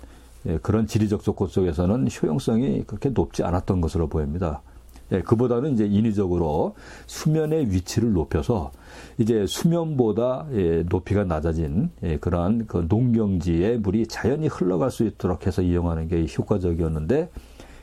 예, 0.48 0.58
그런 0.58 0.88
지리적 0.88 1.22
조건 1.22 1.48
속에서는 1.48 2.08
효용성이 2.08 2.84
그렇게 2.84 3.10
높지 3.10 3.44
않았던 3.44 3.80
것으로 3.80 4.08
보입니다. 4.08 4.64
예, 5.12 5.22
그보다는 5.22 5.74
이제 5.74 5.86
인위적으로 5.86 6.74
수면의 7.06 7.70
위치를 7.70 8.14
높여서 8.14 8.72
이제 9.20 9.46
수면보다 9.46 10.48
예, 10.54 10.84
높이가 10.90 11.24
낮아진 11.24 11.92
예, 12.02 12.18
그러한 12.18 12.66
그 12.66 12.88
농경지에 12.90 13.78
물이 13.78 14.08
자연히 14.08 14.48
흘러갈 14.48 14.90
수 14.90 15.04
있도록 15.04 15.46
해서 15.46 15.62
이용하는 15.62 16.08
게 16.08 16.26
효과적이었는데 16.26 17.30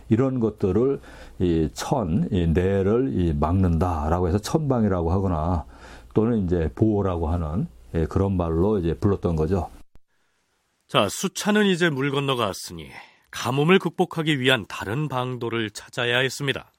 이런 0.09 0.41
것들을 0.41 0.99
이 1.39 1.69
천, 1.75 2.29
이 2.33 2.49
내를 2.49 3.13
이 3.15 3.35
막는다라고 3.35 4.27
해서 4.27 4.39
천방이라고 4.39 5.13
하거나 5.13 5.65
또는 6.13 6.45
이제 6.45 6.69
보호라고 6.75 7.29
하는 7.29 7.69
예, 7.95 8.07
그런 8.07 8.37
말로 8.37 8.79
이제 8.79 8.95
불렀던 8.95 9.37
거죠. 9.37 9.71
자, 10.89 11.09
수차는 11.09 11.67
이제 11.67 11.89
물 11.91 12.11
건너갔으니 12.11 12.91
가뭄을 13.31 13.79
극복하기 13.79 14.41
위한 14.41 14.67
다른 14.69 15.09
방도를 15.09 15.71
찾아야 15.71 16.19
했습니다. 16.19 16.73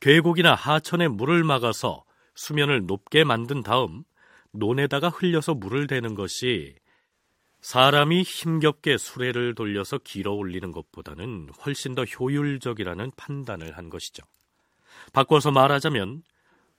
계곡이나 0.00 0.54
하천에 0.54 1.08
물을 1.08 1.44
막아서 1.44 2.04
수면을 2.34 2.86
높게 2.86 3.24
만든 3.24 3.62
다음 3.62 4.04
논에다가 4.52 5.08
흘려서 5.08 5.54
물을 5.54 5.86
대는 5.86 6.14
것이 6.14 6.74
사람이 7.60 8.22
힘겹게 8.22 8.96
수레를 8.96 9.54
돌려서 9.54 9.98
길어 9.98 10.32
올리는 10.32 10.70
것보다는 10.72 11.50
훨씬 11.64 11.94
더 11.94 12.04
효율적이라는 12.04 13.12
판단을 13.16 13.76
한 13.76 13.90
것이죠. 13.90 14.22
바꿔서 15.12 15.50
말하자면 15.50 16.22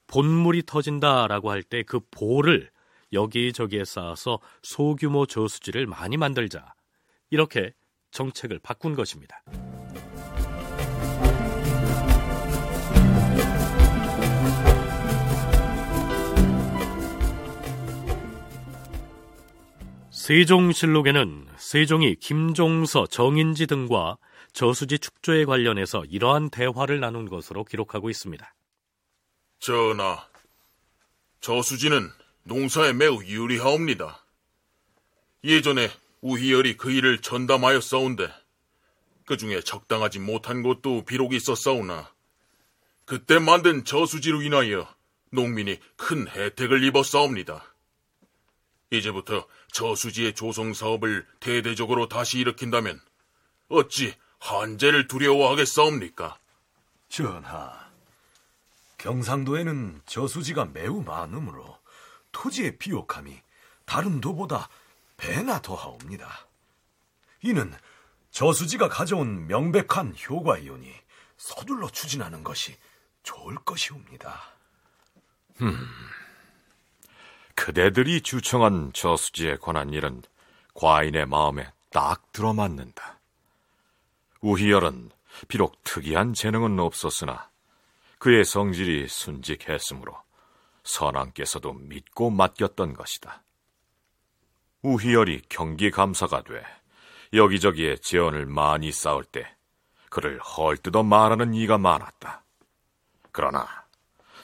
본물이 0.08 0.64
터진다라고 0.66 1.50
할 1.50 1.62
때그 1.62 2.00
볼을 2.10 2.70
여기저기에 3.12 3.84
쌓아서 3.84 4.38
소규모 4.62 5.26
저수지를 5.26 5.86
많이 5.86 6.16
만들자. 6.16 6.74
이렇게 7.30 7.72
정책을 8.10 8.58
바꾼 8.62 8.94
것입니다. 8.94 9.42
세종실록에는 20.10 21.48
세종이 21.56 22.14
김종서, 22.14 23.06
정인지 23.06 23.66
등과 23.66 24.18
저수지 24.52 25.00
축조에 25.00 25.44
관련해서 25.46 26.04
이러한 26.04 26.50
대화를 26.50 27.00
나눈 27.00 27.28
것으로 27.28 27.64
기록하고 27.64 28.08
있습니다. 28.08 28.54
전하, 29.58 30.28
저수지는 31.40 32.08
농사에 32.44 32.92
매우 32.92 33.22
유리하옵니다. 33.22 34.24
예전에 35.44 35.90
우희열이 36.20 36.76
그 36.76 36.90
일을 36.90 37.20
전담하였사온데 37.20 38.32
그 39.26 39.36
중에 39.36 39.60
적당하지 39.60 40.18
못한 40.18 40.62
것도 40.62 41.04
비록 41.04 41.34
있었사오나 41.34 42.12
그때 43.04 43.38
만든 43.38 43.84
저수지로 43.84 44.42
인하여 44.42 44.92
농민이 45.30 45.78
큰 45.96 46.28
혜택을 46.28 46.84
입었사옵니다. 46.84 47.64
이제부터 48.90 49.46
저수지의 49.72 50.34
조성 50.34 50.74
사업을 50.74 51.26
대대적으로 51.40 52.08
다시 52.08 52.38
일으킨다면 52.38 53.00
어찌 53.68 54.14
한재를 54.38 55.08
두려워하겠사옵니까? 55.08 56.38
전하, 57.08 57.90
경상도에는 58.98 60.02
저수지가 60.06 60.66
매우 60.66 61.02
많으므로 61.02 61.78
토지의 62.32 62.78
비옥함이 62.78 63.40
다른 63.84 64.20
도보다 64.20 64.68
배나 65.16 65.60
더하옵니다. 65.60 66.46
이는 67.42 67.72
저수지가 68.30 68.88
가져온 68.88 69.46
명백한 69.46 70.16
효과이오니 70.28 70.92
서둘러 71.36 71.88
추진하는 71.88 72.42
것이 72.42 72.76
좋을 73.22 73.56
것이옵니다. 73.56 74.42
음, 75.60 75.76
그대들이 77.54 78.22
주청한 78.22 78.92
저수지에 78.92 79.58
관한 79.60 79.90
일은 79.90 80.22
과인의 80.74 81.26
마음에 81.26 81.70
딱 81.90 82.32
들어맞는다. 82.32 83.18
우희열은 84.40 85.10
비록 85.48 85.82
특이한 85.84 86.34
재능은 86.34 86.78
없었으나 86.80 87.50
그의 88.18 88.44
성질이 88.44 89.08
순직했으므로 89.08 90.16
선왕께서도 90.84 91.72
믿고 91.74 92.30
맡겼던 92.30 92.94
것이다. 92.94 93.42
우희열이 94.82 95.42
경기감사가 95.48 96.42
돼 96.42 96.62
여기저기에 97.32 97.96
재원을 97.98 98.46
많이 98.46 98.92
쌓을 98.92 99.24
때 99.24 99.54
그를 100.10 100.38
헐뜯어 100.40 101.02
말하는 101.02 101.54
이가 101.54 101.78
많았다. 101.78 102.44
그러나 103.30 103.66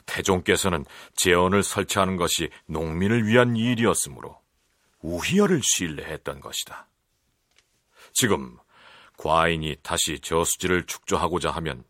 태종께서는 0.05 0.85
재원을 1.15 1.61
설치하는 1.61 2.17
것이 2.17 2.49
농민을 2.65 3.27
위한 3.27 3.55
일이었으므로 3.55 4.41
우희열을 5.01 5.61
신뢰했던 5.63 6.39
것이다. 6.39 6.87
지금 8.13 8.57
과인이 9.17 9.77
다시 9.83 10.19
저수지를 10.19 10.85
축조하고자 10.85 11.51
하면 11.51 11.83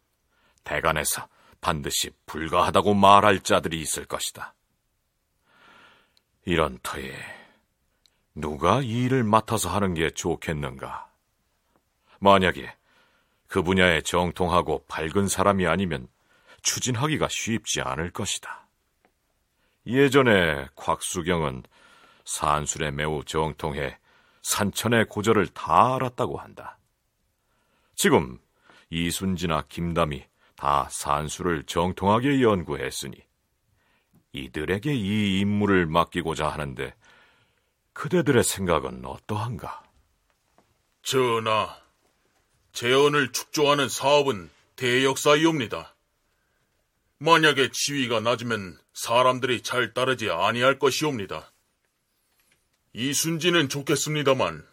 대간에서 0.63 1.27
반드시 1.61 2.11
불가하다고 2.25 2.93
말할 2.93 3.41
자들이 3.41 3.79
있을 3.81 4.05
것이다. 4.05 4.53
이런 6.45 6.79
터에 6.81 7.13
누가 8.33 8.81
이 8.81 9.03
일을 9.03 9.23
맡아서 9.23 9.69
하는 9.69 9.93
게 9.93 10.09
좋겠는가? 10.09 11.09
만약에 12.19 12.73
그 13.47 13.63
분야에 13.63 14.01
정통하고 14.01 14.85
밝은 14.87 15.27
사람이 15.27 15.67
아니면 15.67 16.07
추진하기가 16.61 17.27
쉽지 17.29 17.81
않을 17.81 18.11
것이다. 18.11 18.67
예전에 19.85 20.67
곽수경은 20.75 21.63
산술에 22.25 22.91
매우 22.91 23.23
정통해 23.25 23.97
산천의 24.43 25.05
고절을 25.05 25.47
다 25.47 25.95
알았다고 25.95 26.37
한다. 26.37 26.77
지금 27.95 28.39
이순지나 28.89 29.63
김담이 29.67 30.25
다 30.59 30.89
산수를 30.91 31.63
정통하게 31.63 32.41
연구했으니 32.41 33.15
이들에게 34.33 34.93
이 34.93 35.39
임무를 35.39 35.85
맡기고자 35.85 36.49
하는데 36.49 36.93
그대들의 37.93 38.43
생각은 38.43 39.05
어떠한가? 39.05 39.81
전하, 41.01 41.77
재원을 42.73 43.31
축조하는 43.31 43.87
사업은 43.87 44.49
대역사이옵니다. 44.75 45.95
만약에 47.19 47.69
지위가 47.71 48.19
낮으면 48.19 48.77
사람들이 48.93 49.61
잘 49.61 49.93
따르지 49.93 50.29
아니할 50.29 50.77
것이옵니다. 50.77 51.53
이순지는 52.91 53.69
좋겠습니다만 53.69 54.67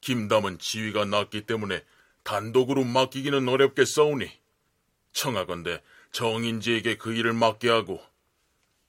김담은 0.00 0.60
지위가 0.60 1.06
낮기 1.06 1.44
때문에 1.46 1.82
단독으로 2.22 2.84
맡기기는 2.84 3.48
어렵겠사오니 3.48 4.41
청하건대 5.12 5.82
정인지에게 6.12 6.96
그 6.96 7.14
일을 7.14 7.32
맡게 7.32 7.68
하고 7.68 8.00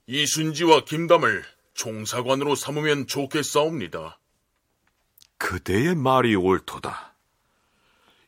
이순지와 0.07 0.83
김담을 0.85 1.43
종사관으로 1.73 2.55
삼으면 2.55 3.07
좋겠사옵니다. 3.07 4.19
그대의 5.37 5.95
말이 5.95 6.35
옳도다. 6.35 7.15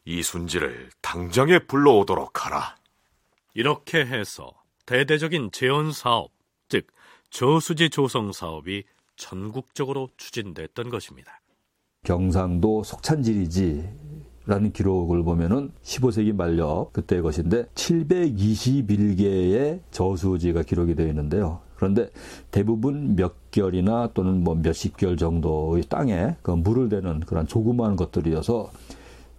이순지를 0.06 0.90
당장에 1.02 1.60
불러오도록 1.60 2.46
하라. 2.46 2.78
이렇게 3.54 4.00
해서 4.00 4.52
대대적인 4.86 5.52
재원 5.52 5.92
사업, 5.92 6.32
즉 6.70 6.88
저수지 7.30 7.90
조성 7.90 8.32
사업이 8.32 8.84
전국적으로 9.16 10.10
추진됐던 10.18 10.90
것입니다. 10.90 11.42
경상도 12.04 12.84
속찬지리지 12.84 13.90
라는 14.48 14.72
기록을 14.72 15.24
보면은 15.24 15.72
15세기 15.84 16.34
말력 16.34 16.94
그때의 16.94 17.24
것인데 17.24 17.66
721개의 17.74 19.80
저수지가 19.92 20.64
기록이 20.64 20.96
되어 20.96 21.08
있는데요. 21.08 21.60
그런데 21.76 22.10
대부분 22.52 23.16
몇 23.16 23.52
개월이나 23.52 24.12
또는 24.14 24.44
뭐 24.44 24.56
몇십 24.56 24.98
개월 24.98 25.18
정도의 25.18 25.84
땅에 25.90 26.36
그 26.42 26.52
물을 26.52 26.90
대는 26.90 27.22
그런 27.22 27.48
조그마한 27.48 27.96
것들이어서 27.96 28.72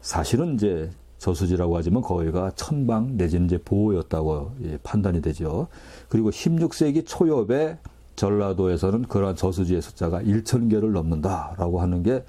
사실은 0.01 0.55
이제 0.55 0.91
저수지라고 1.19 1.77
하지만 1.77 2.03
거기가 2.03 2.51
천방 2.57 3.17
내지는 3.17 3.47
이제 3.47 3.59
보호였다고 3.59 4.53
예, 4.65 4.79
판단이 4.83 5.23
되죠. 5.23 5.69
그리고 6.09 6.31
16세기 6.31 7.05
초엽에 7.07 7.79
전라도에서는 8.17 9.03
그러한 9.03 9.37
저수지의 9.37 9.83
숫자가 9.83 10.23
1천 10.23 10.71
개를 10.71 10.93
넘는다라고 10.93 11.81
하는 11.81 12.03
게 12.03 12.13
예, 12.13 12.25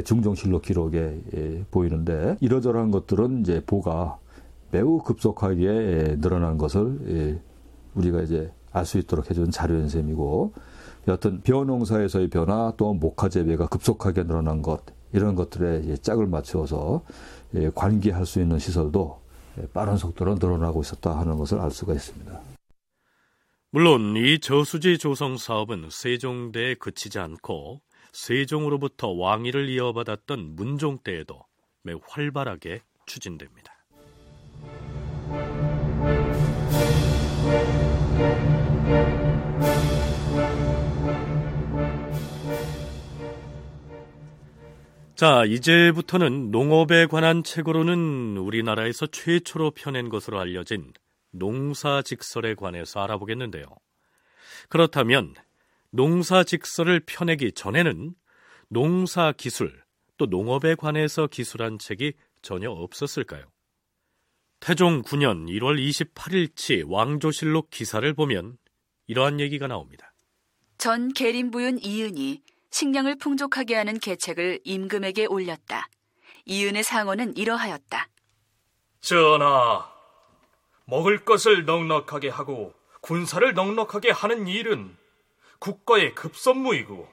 중종실록 0.00 0.62
기록에 0.62 1.20
예, 1.34 1.64
보이는데 1.70 2.36
이러저러한 2.40 2.90
것들은 2.90 3.40
이제 3.40 3.62
보가 3.66 4.18
매우 4.70 5.02
급속하게 5.02 6.16
늘어난 6.20 6.56
것을 6.56 7.40
우리가 7.94 8.22
이제 8.22 8.50
알 8.72 8.86
수 8.86 8.98
있도록 8.98 9.28
해준 9.28 9.50
자료인 9.50 9.88
셈이고 9.88 10.54
여하튼 11.08 11.42
벼농사에서의 11.42 12.28
변화 12.28 12.72
또한 12.78 12.98
목화 12.98 13.28
재배가 13.28 13.66
급속하게 13.66 14.24
늘어난 14.24 14.62
것 14.62 14.82
이런 15.12 15.34
것들에 15.34 15.96
짝을 15.96 16.26
맞추어서 16.26 17.02
예, 17.54 17.70
관계할 17.74 18.24
수 18.24 18.40
있는 18.40 18.58
시설도 18.58 19.20
빠른 19.74 19.98
속도로 19.98 20.36
늘어나고 20.36 20.80
있었다 20.80 21.18
하는 21.18 21.36
것을 21.36 21.60
알 21.60 21.70
수가 21.70 21.92
있습니다. 21.92 22.40
물론 23.70 24.16
이 24.16 24.38
저수지 24.38 24.98
조성 24.98 25.36
사업은 25.36 25.88
세종대에 25.90 26.74
그치지 26.74 27.18
않고 27.18 27.80
세종으로부터 28.12 29.08
왕위를 29.08 29.68
이어받았던 29.68 30.54
문종 30.54 30.98
때에도 31.02 31.44
매우 31.82 32.00
활발하게 32.08 32.82
추진됩니다. 33.06 33.72
자, 45.14 45.44
이제부터는 45.44 46.50
농업에 46.50 47.06
관한 47.06 47.44
책으로는 47.44 48.38
우리나라에서 48.38 49.06
최초로 49.06 49.70
펴낸 49.70 50.08
것으로 50.08 50.40
알려진 50.40 50.92
농사 51.30 52.02
직설에 52.02 52.54
관해서 52.54 53.00
알아보겠는데요. 53.00 53.64
그렇다면 54.68 55.34
농사직설을 55.92 57.00
펴내기 57.06 57.52
전에는 57.52 58.14
농사 58.68 59.32
기술 59.32 59.82
또 60.16 60.26
농업에 60.26 60.74
관해서 60.74 61.26
기술한 61.26 61.78
책이 61.78 62.14
전혀 62.40 62.70
없었을까요? 62.70 63.44
태종 64.58 65.02
9년 65.02 65.48
1월 65.48 65.78
28일치 65.78 66.84
왕조실록 66.88 67.68
기사를 67.70 68.10
보면 68.14 68.56
이러한 69.06 69.40
얘기가 69.40 69.66
나옵니다. 69.66 70.14
전 70.78 71.12
계림부윤 71.12 71.80
이은이 71.82 72.42
식량을 72.70 73.16
풍족하게 73.18 73.74
하는 73.74 73.98
계책을 73.98 74.60
임금에게 74.64 75.26
올렸다. 75.26 75.88
이은의 76.46 76.84
상언은 76.84 77.36
이러하였다. 77.36 78.08
전하, 79.00 79.92
먹을 80.86 81.24
것을 81.24 81.66
넉넉하게 81.66 82.30
하고 82.30 82.72
군사를 83.02 83.52
넉넉하게 83.52 84.10
하는 84.10 84.46
일은 84.46 84.96
국가의 85.62 86.16
급선무이고 86.16 87.08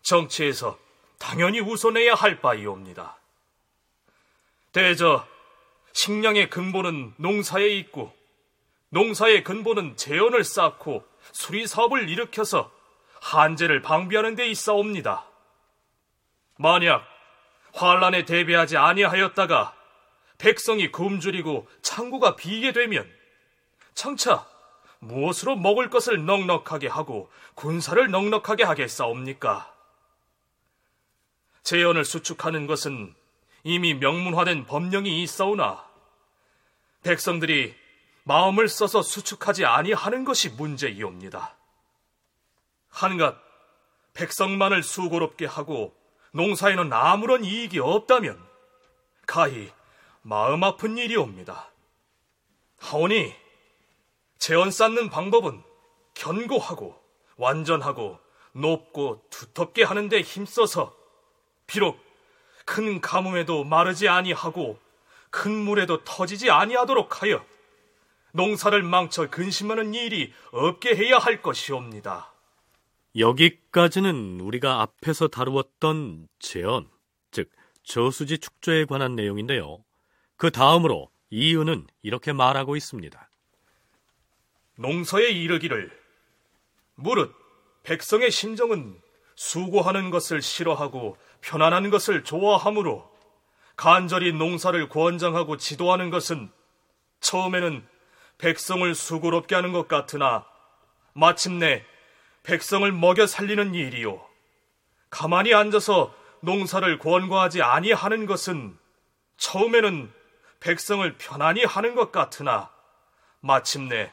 정치에서 0.00 0.78
당연히 1.18 1.60
우선해야 1.60 2.14
할 2.14 2.40
바이옵니다. 2.40 3.18
대저 4.72 5.26
식량의 5.92 6.48
근본은 6.48 7.12
농사에 7.18 7.66
있고 7.66 8.16
농사의 8.88 9.44
근본은 9.44 9.98
재원을 9.98 10.42
쌓고 10.42 11.06
수리 11.32 11.66
사업을 11.66 12.08
일으켜서 12.08 12.72
한재를 13.20 13.82
방비하는 13.82 14.36
데 14.36 14.48
있사옵니다. 14.48 15.26
만약 16.56 17.06
환란에 17.74 18.24
대비하지 18.24 18.78
아니하였다가 18.78 19.76
백성이 20.38 20.90
굶주리고 20.90 21.68
창고가 21.82 22.36
비게 22.36 22.72
되면 22.72 23.06
청차 23.94 24.46
무엇으로 25.02 25.56
먹을 25.56 25.90
것을 25.90 26.24
넉넉하게 26.24 26.86
하고 26.86 27.28
군사를 27.54 28.08
넉넉하게 28.08 28.62
하겠사옵니까? 28.62 29.72
재연을 31.64 32.04
수축하는 32.04 32.68
것은 32.68 33.12
이미 33.64 33.94
명문화된 33.94 34.66
법령이 34.66 35.22
있사오나 35.22 35.84
백성들이 37.02 37.74
마음을 38.22 38.68
써서 38.68 39.02
수축하지 39.02 39.64
아니하는 39.64 40.24
것이 40.24 40.50
문제이옵니다. 40.50 41.56
한갓 42.88 43.36
백성만을 44.14 44.84
수고롭게 44.84 45.46
하고 45.46 45.96
농사에는 46.30 46.92
아무런 46.92 47.44
이익이 47.44 47.80
없다면 47.80 48.40
가히 49.26 49.72
마음 50.22 50.62
아픈 50.62 50.96
일이옵니다. 50.96 51.70
하오니 52.78 53.41
재원 54.42 54.72
쌓는 54.72 55.08
방법은 55.08 55.62
견고하고 56.14 57.00
완전하고 57.36 58.18
높고 58.54 59.22
두텁게 59.30 59.84
하는데 59.84 60.20
힘써서 60.20 60.96
비록 61.68 61.96
큰 62.64 63.00
가뭄에도 63.00 63.62
마르지 63.62 64.08
아니하고 64.08 64.80
큰 65.30 65.52
물에도 65.52 66.02
터지지 66.02 66.50
아니하도록 66.50 67.22
하여 67.22 67.44
농사를 68.32 68.82
망쳐 68.82 69.30
근심하는 69.30 69.94
일이 69.94 70.32
없게 70.50 70.96
해야 70.96 71.18
할 71.18 71.40
것이옵니다. 71.40 72.32
여기까지는 73.16 74.40
우리가 74.40 74.82
앞에서 74.82 75.28
다루었던 75.28 76.26
재언, 76.40 76.90
즉 77.30 77.48
저수지 77.84 78.38
축조에 78.38 78.86
관한 78.86 79.14
내용인데요. 79.14 79.84
그 80.36 80.50
다음으로 80.50 81.10
이유는 81.30 81.86
이렇게 82.02 82.32
말하고 82.32 82.74
있습니다. 82.74 83.28
농서에 84.82 85.30
이르기를 85.30 85.90
무릇 86.96 87.34
백성의 87.84 88.30
심정은 88.30 89.00
수고하는 89.34 90.10
것을 90.10 90.42
싫어하고 90.42 91.16
편안한 91.40 91.90
것을 91.90 92.22
좋아하므로 92.24 93.10
간절히 93.76 94.32
농사를 94.32 94.88
권장하고 94.88 95.56
지도하는 95.56 96.10
것은 96.10 96.50
처음에는 97.20 97.86
백성을 98.38 98.94
수고롭게 98.94 99.54
하는 99.54 99.72
것 99.72 99.88
같으나 99.88 100.46
마침내 101.14 101.84
백성을 102.42 102.90
먹여 102.92 103.26
살리는 103.26 103.74
일이요. 103.74 104.24
가만히 105.10 105.54
앉아서 105.54 106.14
농사를 106.40 106.98
권고하지 106.98 107.62
아니하는 107.62 108.26
것은 108.26 108.76
처음에는 109.36 110.12
백성을 110.60 111.16
편안히 111.18 111.64
하는 111.64 111.94
것 111.94 112.12
같으나 112.12 112.70
마침내 113.40 114.12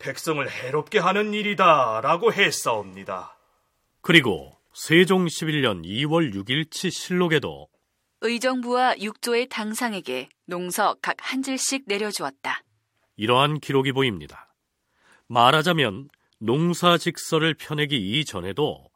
백성을 0.00 0.50
해롭게 0.50 0.98
하는 0.98 1.32
일이다 1.32 2.00
라고 2.02 2.32
했사옵니다. 2.32 3.36
그리고 4.00 4.56
세종 4.72 5.26
11년 5.26 5.84
2월 5.84 6.34
6일치 6.34 6.90
실록에도 6.90 7.68
의정부와 8.22 8.98
육조의 8.98 9.48
당상에게 9.48 10.28
농서 10.46 10.96
각 11.00 11.16
한 11.20 11.42
질씩 11.42 11.84
내려주었다. 11.86 12.62
이러한 13.16 13.60
기록이 13.60 13.92
보입니다. 13.92 14.52
말하자면 15.28 16.08
농사직설을 16.38 17.54
펴내기 17.54 17.96
이전에도 18.20 18.90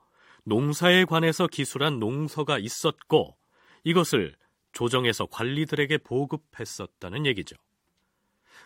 농사에 0.45 1.05
관해서 1.05 1.47
기술한 1.47 2.01
농서가 2.01 2.59
있었고 2.59 3.37
이것을 3.85 4.35
조정에서 4.73 5.27
관리들에게 5.27 5.99
보급했었다는 5.99 7.27
얘기죠. 7.27 7.57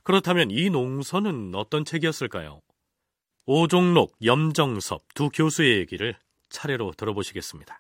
그렇다면 0.09 0.51
이 0.51 0.71
농서는 0.71 1.53
어떤 1.55 1.85
책이었을까요? 1.85 2.63
오종록, 3.45 4.15
염정섭 4.25 5.03
두 5.15 5.29
교수의 5.29 5.81
얘기를 5.81 6.17
차례로 6.49 6.93
들어보시겠습니다. 6.97 7.79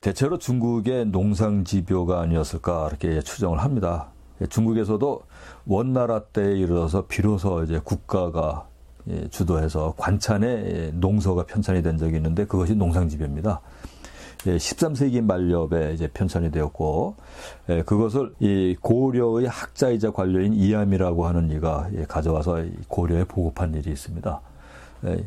대체로 0.00 0.38
중국의 0.38 1.06
농상지교가 1.06 2.20
아니었을까 2.20 2.88
이렇게 2.88 3.20
추정을 3.20 3.60
합니다. 3.60 4.10
중국에서도 4.50 5.22
원나라 5.64 6.24
때에 6.24 6.58
이르러서 6.58 7.06
비로소 7.06 7.62
이제 7.62 7.78
국가가 7.78 8.68
예, 9.08 9.28
주도해서 9.28 9.94
관찬에 9.96 10.90
농서가 10.94 11.46
편찬이 11.46 11.84
된 11.84 11.96
적이 11.96 12.16
있는데 12.16 12.44
그것이 12.44 12.74
농상지배입니다. 12.74 13.60
13세기 14.44 15.14
예, 15.14 15.20
말엽에 15.20 15.92
이제 15.94 16.08
편찬이 16.08 16.50
되었고 16.50 17.16
예, 17.68 17.82
그것을 17.82 18.34
이 18.40 18.76
고려의 18.80 19.46
학자이자 19.46 20.10
관료인 20.10 20.54
이암이라고 20.54 21.26
하는 21.26 21.50
이가 21.50 21.88
가져와서 22.08 22.64
고려에 22.88 23.24
보급한 23.24 23.74
일이 23.74 23.90
있습니다. 23.90 24.40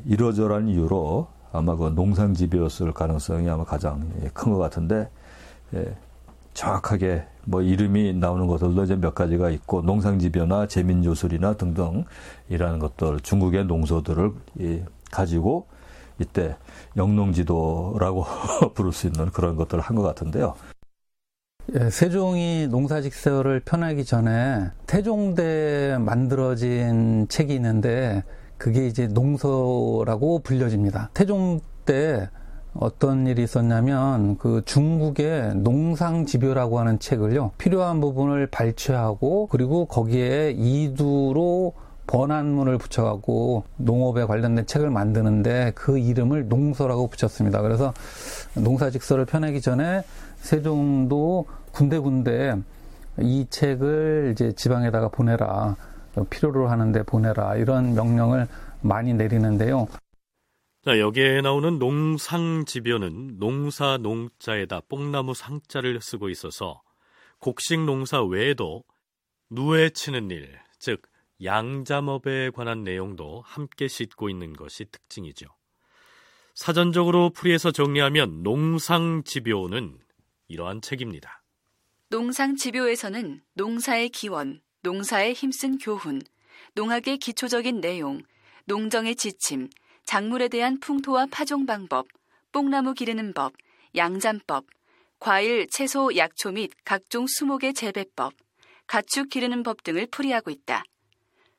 이러저러한 0.06 0.70
이유로 0.70 1.28
아마 1.52 1.76
그 1.76 1.90
농상지배였을 1.90 2.94
가능성이 2.94 3.50
아마 3.50 3.64
가장 3.64 4.10
큰 4.34 4.54
것 4.54 4.58
같은데 4.58 5.10
정확하게 6.54 7.26
뭐 7.44 7.62
이름이 7.62 8.14
나오는 8.14 8.48
것들도 8.48 8.84
이제 8.84 8.96
몇 8.96 9.14
가지가 9.14 9.50
있고 9.50 9.82
농상지변화, 9.82 10.68
재민조술이나 10.68 11.56
등등 11.56 12.06
이라는 12.50 12.80
것들 12.80 13.20
중국의 13.20 13.66
농소들을 13.66 14.32
가지고 15.12 15.68
이때 16.20 16.56
영농지도라고 16.98 18.26
부를 18.74 18.92
수 18.92 19.08
있는 19.08 19.30
그런 19.32 19.56
것들을 19.56 19.82
한 19.82 19.96
것 19.96 20.04
같은데요. 20.04 20.56
예, 21.74 21.90
세종이 21.90 22.68
농사직설을 22.68 23.62
편하기 23.62 24.06
전에 24.06 24.70
태종대 24.86 25.98
만들어진 26.00 27.28
책이 27.28 27.56
있는데 27.56 28.24
그게 28.58 28.86
이제 28.88 29.08
농서라고 29.08 30.40
불려집니다. 30.40 31.10
태종 31.14 31.60
때 31.86 32.30
어떤 32.74 33.26
일이 33.26 33.44
있었냐면 33.44 34.38
그 34.38 34.62
중국의 34.66 35.56
농상지표라고 35.56 36.78
하는 36.80 37.00
책을요 37.00 37.52
필요한 37.58 38.02
부분을 38.02 38.48
발췌하고 38.48 39.48
그리고 39.48 39.86
거기에 39.86 40.52
이두로 40.58 41.74
번안문을 42.08 42.78
붙여갖고 42.78 43.64
농업에 43.78 44.26
관련된 44.26 44.66
책을 44.66 44.90
만드는데 44.90 45.74
그 45.76 45.98
이름을 45.98 46.48
농서라고 46.48 47.08
붙였습니다. 47.08 47.62
그래서 47.62 47.94
농사직서를 48.56 49.26
펴내기 49.26 49.62
전에 49.62 50.04
세종도 50.38 51.48
군데군데 51.72 52.56
이 53.22 53.46
책을 53.50 54.32
이제 54.34 54.52
지방에다가 54.54 55.10
보내라. 55.10 55.76
필요로 56.30 56.68
하는데 56.68 57.04
보내라. 57.04 57.56
이런 57.58 57.94
명령을 57.96 58.48
많이 58.82 59.14
내리는데요. 59.14 59.88
자, 60.86 61.00
여기에 61.00 61.42
나오는 61.42 61.80
농상집요는 61.80 63.40
농사 63.40 63.98
농자에다 63.98 64.82
뽕나무 64.88 65.34
상자를 65.34 66.00
쓰고 66.00 66.30
있어서 66.30 66.82
곡식 67.40 67.86
농사 67.86 68.24
외에도 68.24 68.84
누에 69.50 69.90
치는 69.90 70.30
일, 70.30 70.50
즉 70.78 71.02
양잠업에 71.44 72.52
관한 72.52 72.84
내용도 72.84 73.42
함께 73.46 73.88
싣고 73.88 74.30
있는 74.30 74.54
것이 74.54 74.86
특징이죠. 74.86 75.48
사전적으로 76.54 77.32
풀이해서 77.32 77.72
정리하면 77.72 78.42
농상집요는 78.44 80.00
이러한 80.48 80.82
책입니다. 80.82 81.44
농상집요에서는 82.10 83.42
농사의 83.54 84.10
기원, 84.10 84.62
농사에 84.82 85.34
힘쓴 85.34 85.78
교훈, 85.78 86.22
농학의 86.76 87.18
기초적인 87.18 87.82
내용, 87.82 88.22
농정의 88.66 89.16
지침, 89.16 89.70
작물에 90.06 90.48
대한 90.48 90.80
풍토와 90.80 91.28
파종 91.32 91.66
방법, 91.66 92.08
뽕나무 92.52 92.94
기르는 92.94 93.34
법, 93.34 93.54
양잠법, 93.96 94.66
과일, 95.20 95.68
채소, 95.68 96.16
약초 96.16 96.52
및 96.52 96.72
각종 96.86 97.26
수목의 97.28 97.74
재배법, 97.74 98.34
가축 98.88 99.30
기르는 99.30 99.64
법 99.64 99.84
등을 99.84 100.08
풀이하고 100.08 100.52
있다. 100.52 100.84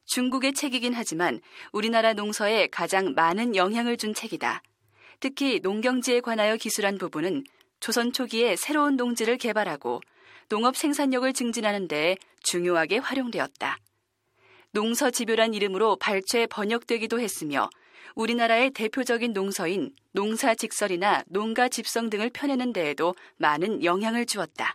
중국의 0.07 0.55
책이긴 0.55 0.95
하지만 0.95 1.41
우리나라 1.73 2.15
농서에 2.15 2.69
가장 2.69 3.13
많은 3.15 3.55
영향을 3.55 3.97
준 3.97 4.15
책이다. 4.15 4.63
특히 5.21 5.61
농경지에 5.63 6.21
관하여 6.21 6.57
기술한 6.57 6.99
부분은 6.99 7.45
조선 7.81 8.13
초기에 8.13 8.57
새로운 8.57 8.97
농지를 8.97 9.37
개발하고 9.37 10.01
농업 10.49 10.77
생산력을 10.77 11.31
증진하는 11.33 11.89
데 11.89 12.17
중요하게 12.41 12.99
활용되었다. 12.99 13.79
농서지묘란 14.73 15.55
이름으로 15.55 15.97
발췌 15.97 16.47
번역되기도 16.49 17.21
했으며 17.21 17.69
우리나라의 18.15 18.71
대표적인 18.71 19.33
농서인 19.33 19.91
농사직설이나 20.13 21.25
농가집성 21.29 22.11
등을 22.11 22.31
펴내는 22.33 22.73
데에도 22.73 23.15
많은 23.37 23.85
영향을 23.85 24.27
주었다. 24.27 24.75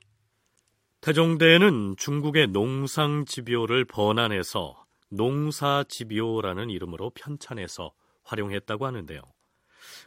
태종대에는 1.02 1.96
중국의 1.98 2.48
농상집요를 2.48 3.86
번안해서 3.86 4.81
농사집요라는 5.12 6.70
이름으로 6.70 7.12
편찬해서 7.12 7.92
활용했다고 8.24 8.86
하는데요. 8.86 9.22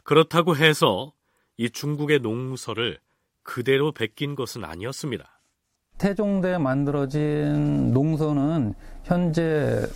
그렇다고 0.03 0.55
해서 0.55 1.13
이 1.57 1.69
중국의 1.69 2.19
농서를 2.19 2.99
그대로 3.43 3.91
베낀 3.91 4.35
것은 4.35 4.63
아니었습니다. 4.63 5.39
태종대에 5.97 6.57
만들어진 6.57 7.93
농서는 7.93 8.73
현재 9.03 9.87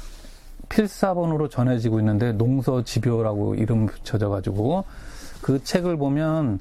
필사본으로 0.69 1.49
전해지고 1.49 1.99
있는데 1.99 2.31
농서집요라고 2.31 3.55
이름 3.55 3.87
붙여져 3.87 4.29
가지고 4.29 4.85
그 5.41 5.63
책을 5.63 5.97
보면 5.97 6.59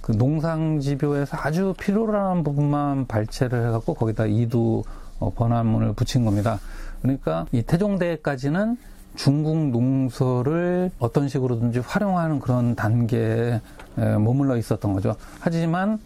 그 0.00 0.12
농상집요에서 0.12 1.36
아주 1.40 1.74
필요로 1.78 2.18
하는 2.18 2.42
부분만 2.42 3.06
발췌를 3.06 3.68
해갖고 3.68 3.94
거기다 3.94 4.26
이두 4.26 4.82
어, 5.20 5.32
번안문을 5.32 5.92
붙인 5.92 6.24
겁니다. 6.24 6.58
그러니까 7.02 7.46
이 7.52 7.62
태종대까지는 7.62 8.78
중국 9.14 9.70
농서를 9.70 10.90
어떤 10.98 11.28
식으로든지 11.28 11.80
활용하는 11.80 12.38
그런 12.38 12.74
단계에 12.74 13.60
머물러 13.96 14.56
있었던 14.56 14.94
거죠. 14.94 15.16
하지만 15.40 15.98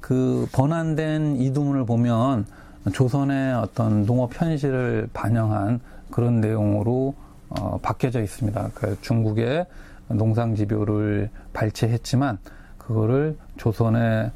그 0.00 0.48
번안된 0.52 1.36
이두문을 1.36 1.84
보면 1.84 2.46
조선의 2.92 3.54
어떤 3.54 4.06
농업 4.06 4.40
현실을 4.40 5.08
반영한 5.12 5.80
그런 6.10 6.40
내용으로 6.40 7.14
어, 7.48 7.78
바뀌어져 7.82 8.22
있습니다. 8.22 8.70
그 8.74 8.98
중국의 9.00 9.66
농상지표를 10.08 11.30
발췌했지만 11.52 12.38
그거를 12.78 13.36
조선의 13.56 14.30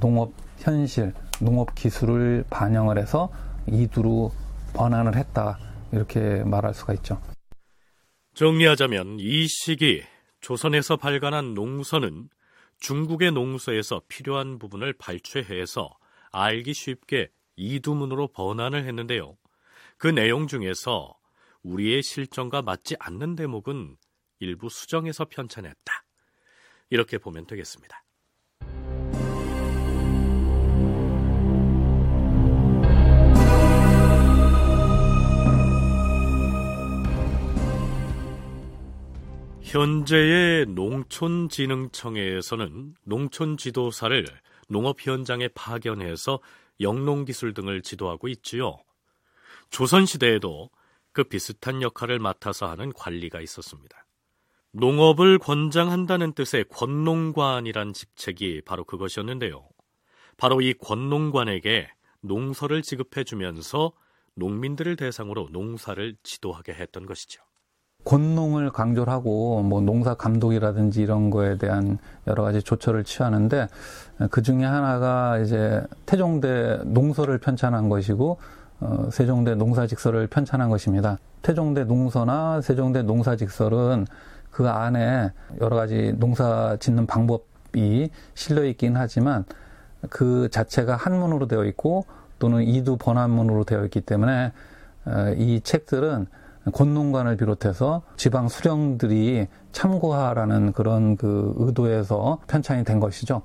농업 0.00 0.32
현실, 0.58 1.12
농업 1.40 1.74
기술을 1.74 2.44
반영을 2.48 2.98
해서 2.98 3.30
이두로 3.66 4.32
번안을 4.74 5.16
했다 5.16 5.58
이렇게 5.92 6.42
말할 6.44 6.74
수가 6.74 6.94
있죠. 6.94 7.20
정리하자면 8.34 9.18
이 9.20 9.46
시기 9.46 10.02
조선에서 10.40 10.96
발간한 10.96 11.54
농서는 11.54 12.28
중국의 12.80 13.32
농서에서 13.32 14.02
필요한 14.08 14.58
부분을 14.58 14.94
발췌해서 14.94 15.90
알기 16.32 16.74
쉽게 16.74 17.30
이두문으로 17.56 18.28
번안을 18.28 18.84
했는데요. 18.86 19.36
그 19.98 20.08
내용 20.08 20.46
중에서 20.48 21.14
우리의 21.62 22.02
실정과 22.02 22.62
맞지 22.62 22.96
않는 22.98 23.36
대목은 23.36 23.96
일부 24.40 24.68
수정해서 24.68 25.26
편찬했다. 25.26 26.04
이렇게 26.90 27.18
보면 27.18 27.46
되겠습니다. 27.46 28.01
현재의 39.72 40.66
농촌진흥청에서는 40.66 42.94
농촌 43.04 43.56
지도사를 43.56 44.26
농업 44.68 45.00
현장에 45.00 45.48
파견해서 45.48 46.40
영농 46.80 47.24
기술 47.24 47.54
등을 47.54 47.80
지도하고 47.80 48.28
있지요. 48.28 48.76
조선 49.70 50.04
시대에도 50.04 50.68
그 51.12 51.24
비슷한 51.24 51.80
역할을 51.80 52.18
맡아서 52.18 52.68
하는 52.68 52.92
관리가 52.92 53.40
있었습니다. 53.40 54.04
농업을 54.72 55.38
권장한다는 55.38 56.34
뜻의 56.34 56.66
권농관이란 56.68 57.94
직책이 57.94 58.60
바로 58.66 58.84
그것이었는데요. 58.84 59.66
바로 60.36 60.60
이 60.60 60.74
권농관에게 60.74 61.88
농서를 62.20 62.82
지급해 62.82 63.24
주면서 63.24 63.92
농민들을 64.34 64.96
대상으로 64.96 65.48
농사를 65.50 66.18
지도하게 66.22 66.74
했던 66.74 67.06
것이죠. 67.06 67.42
권농을 68.04 68.70
강조를 68.70 69.12
하고 69.12 69.62
뭐 69.62 69.80
농사 69.80 70.14
감독이라든지 70.14 71.02
이런 71.02 71.30
거에 71.30 71.56
대한 71.56 71.98
여러 72.26 72.42
가지 72.42 72.62
조처를 72.62 73.04
취하는데 73.04 73.68
그 74.30 74.42
중에 74.42 74.64
하나가 74.64 75.38
이제 75.38 75.82
태종대 76.06 76.80
농서를 76.84 77.38
편찬한 77.38 77.88
것이고 77.88 78.38
어, 78.80 79.08
세종대 79.12 79.54
농사직설을 79.54 80.26
편찬한 80.26 80.68
것입니다. 80.68 81.18
태종대 81.42 81.84
농서나 81.84 82.60
세종대 82.60 83.02
농사직설은 83.02 84.06
그 84.50 84.68
안에 84.68 85.30
여러 85.60 85.76
가지 85.76 86.12
농사 86.18 86.76
짓는 86.80 87.06
방법이 87.06 88.10
실려 88.34 88.64
있긴 88.64 88.96
하지만 88.96 89.44
그 90.10 90.48
자체가 90.50 90.96
한문으로 90.96 91.46
되어 91.46 91.64
있고 91.66 92.06
또는 92.40 92.62
이두 92.64 92.96
번안문으로 92.96 93.62
되어 93.64 93.84
있기 93.84 94.00
때문에 94.00 94.52
어, 95.04 95.34
이 95.36 95.60
책들은 95.60 96.26
권농관을 96.72 97.36
비롯해서 97.36 98.02
지방 98.16 98.48
수령들이 98.48 99.48
참고하라는 99.72 100.72
그런 100.72 101.16
그 101.16 101.54
의도에서 101.56 102.40
편찬이 102.48 102.84
된 102.84 103.00
것이죠. 103.00 103.44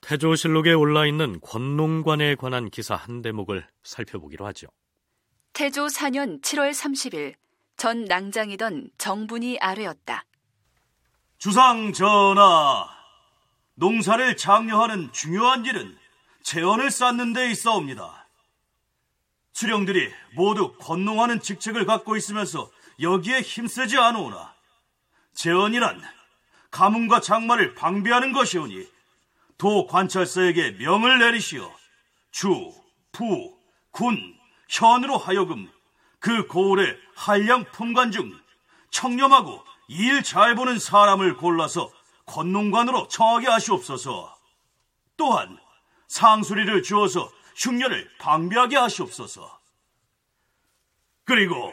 태조실록에 0.00 0.72
올라 0.72 1.06
있는 1.06 1.40
권농관에 1.40 2.34
관한 2.34 2.68
기사 2.70 2.94
한 2.94 3.22
대목을 3.22 3.66
살펴보기로 3.82 4.46
하죠. 4.46 4.66
태조 5.54 5.86
4년 5.86 6.42
7월 6.42 6.72
30일 6.72 7.34
전 7.76 8.04
낭장이던 8.04 8.90
정분이 8.98 9.58
아뢰었다. 9.60 10.24
주상 11.38 11.92
전하, 11.92 12.86
농사를 13.74 14.36
장려하는 14.36 15.10
중요한 15.12 15.64
일은 15.64 15.96
재원을 16.42 16.90
쌓는 16.90 17.32
데 17.32 17.50
있어옵니다. 17.50 18.23
수령들이 19.54 20.12
모두 20.34 20.72
권농하는 20.80 21.40
직책을 21.40 21.86
갖고 21.86 22.16
있으면서 22.16 22.70
여기에 23.00 23.40
힘쓰지 23.40 23.96
않으오나 23.96 24.52
재원이란 25.34 26.02
가문과 26.70 27.20
장마를 27.20 27.74
방비하는 27.74 28.32
것이오니 28.32 28.86
도 29.56 29.86
관찰서에게 29.86 30.72
명을 30.72 31.20
내리시어 31.20 31.72
주, 32.32 32.72
부, 33.12 33.56
군, 33.92 34.18
현으로 34.68 35.16
하여금 35.16 35.70
그 36.18 36.46
고을의 36.48 36.98
한량 37.14 37.64
품관 37.70 38.10
중 38.10 38.32
청렴하고 38.90 39.64
일 39.88 40.22
잘 40.22 40.54
보는 40.56 40.78
사람을 40.78 41.36
골라서 41.36 41.92
권농관으로 42.26 43.06
청하게 43.08 43.46
하시옵소서. 43.48 44.34
또한 45.16 45.58
상수리를 46.08 46.82
주어서 46.82 47.30
흉년을 47.56 48.10
방비하게 48.18 48.76
하시옵소서. 48.76 49.60
그리고 51.24 51.72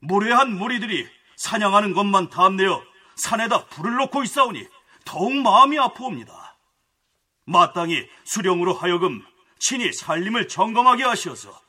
무례한 0.00 0.56
무리들이 0.56 1.08
사냥하는 1.36 1.92
것만 1.92 2.30
탐내어 2.30 2.82
산에다 3.16 3.66
불을 3.66 3.96
놓고 3.96 4.22
있사오니 4.22 4.66
더욱 5.04 5.32
마음이 5.34 5.78
아프옵니다. 5.78 6.56
마땅히 7.44 8.08
수령으로 8.24 8.74
하여금 8.74 9.24
친히 9.58 9.92
살림을 9.92 10.48
점검하게 10.48 11.04
하셔서 11.04 11.60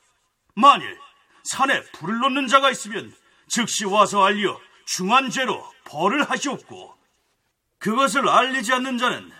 만일 0.54 0.98
산에 1.44 1.82
불을 1.92 2.18
놓는 2.18 2.48
자가 2.48 2.70
있으면 2.70 3.14
즉시 3.48 3.84
와서 3.84 4.24
알려 4.24 4.58
중한 4.86 5.30
죄로 5.30 5.64
벌을 5.84 6.22
하시옵고 6.24 6.96
그것을 7.78 8.28
알리지 8.28 8.72
않는 8.72 8.98
자는 8.98 9.30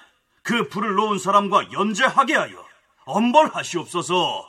그 0.43 0.69
불을 0.69 0.95
놓은 0.95 1.19
사람과 1.19 1.73
연재하게 1.73 2.35
하여 2.35 2.64
엄벌하시옵소서. 3.07 4.47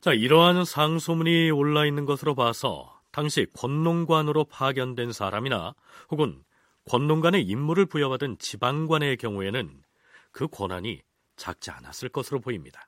자, 0.00 0.12
이러한 0.12 0.64
상소문이 0.64 1.50
올라 1.50 1.84
있는 1.84 2.04
것으로 2.04 2.34
봐서 2.34 2.92
당시 3.10 3.46
권농관으로 3.56 4.44
파견된 4.44 5.12
사람이나 5.12 5.74
혹은 6.10 6.42
권농관의 6.88 7.42
임무를 7.42 7.86
부여받은 7.86 8.36
지방관의 8.38 9.16
경우에는 9.16 9.70
그 10.30 10.46
권한이 10.46 11.00
작지 11.36 11.70
않았을 11.70 12.10
것으로 12.10 12.40
보입니다. 12.40 12.86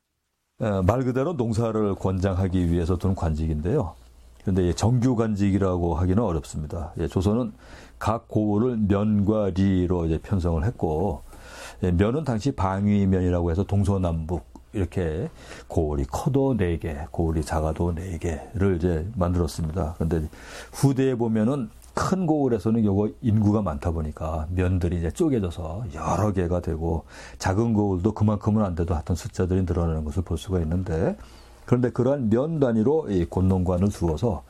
어, 0.61 0.83
말 0.83 1.03
그대로 1.03 1.33
농사를 1.33 1.95
권장하기 1.95 2.71
위해서 2.71 2.97
두는 2.97 3.15
관직인데요. 3.15 3.95
그런데 4.43 4.73
정규 4.73 5.17
관직이라고 5.17 5.95
하기는 5.95 6.23
어렵습니다. 6.23 6.93
예, 6.99 7.09
조선은 7.09 7.53
각 7.99 8.29
고을을 8.29 8.77
면과 8.89 9.51
리로 9.51 10.07
이제 10.07 10.19
편성을 10.19 10.65
했고 10.65 11.23
예, 11.83 11.91
면은 11.91 12.25
당시 12.25 12.53
방위면이라고 12.53 13.51
해서 13.51 13.65
동서남북 13.65 14.58
이렇게 14.79 15.29
고을이 15.67 16.05
커도 16.05 16.57
네 16.57 16.79
개, 16.79 16.97
고을이 17.11 17.45
작아도 17.45 17.95
네 17.95 18.19
개를 18.19 18.77
이제 18.77 19.07
만들었습니다. 19.17 19.95
그런데 19.97 20.29
후대에 20.73 21.15
보면은 21.15 21.71
큰 21.95 22.27
고을에서는 22.27 22.85
요거 22.85 23.11
인구가 23.23 23.61
많다 23.61 23.91
보니까 23.91 24.47
면들이 24.51 24.99
이제 24.99 25.11
쪼개져서 25.11 25.87
여러 25.95 26.33
개가 26.33 26.61
되고 26.61 27.05
작은 27.39 27.75
고을도 27.75 28.13
그만큼은 28.13 28.65
안 28.65 28.77
돼도 28.77 28.95
하여튼 28.95 29.17
숫자들이 29.17 29.63
늘어나는 29.63 30.05
것을 30.05 30.23
볼 30.23 30.39
수가 30.39 30.61
있는데 30.61 31.17
그런데 31.67 31.91
그러한 31.91 32.31
면 32.31 32.61
단위로 32.61 33.11
이 33.11 33.27
권농관을 33.29 33.89
두어서 33.89 34.45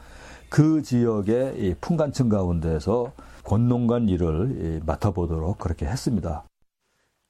그 0.50 0.82
지역의 0.82 1.54
이 1.58 1.74
풍간층 1.80 2.28
가운데서 2.28 3.12
권농관 3.44 4.08
일을 4.10 4.82
맡아보도록 4.84 5.58
그렇게 5.58 5.86
했습니다. 5.86 6.44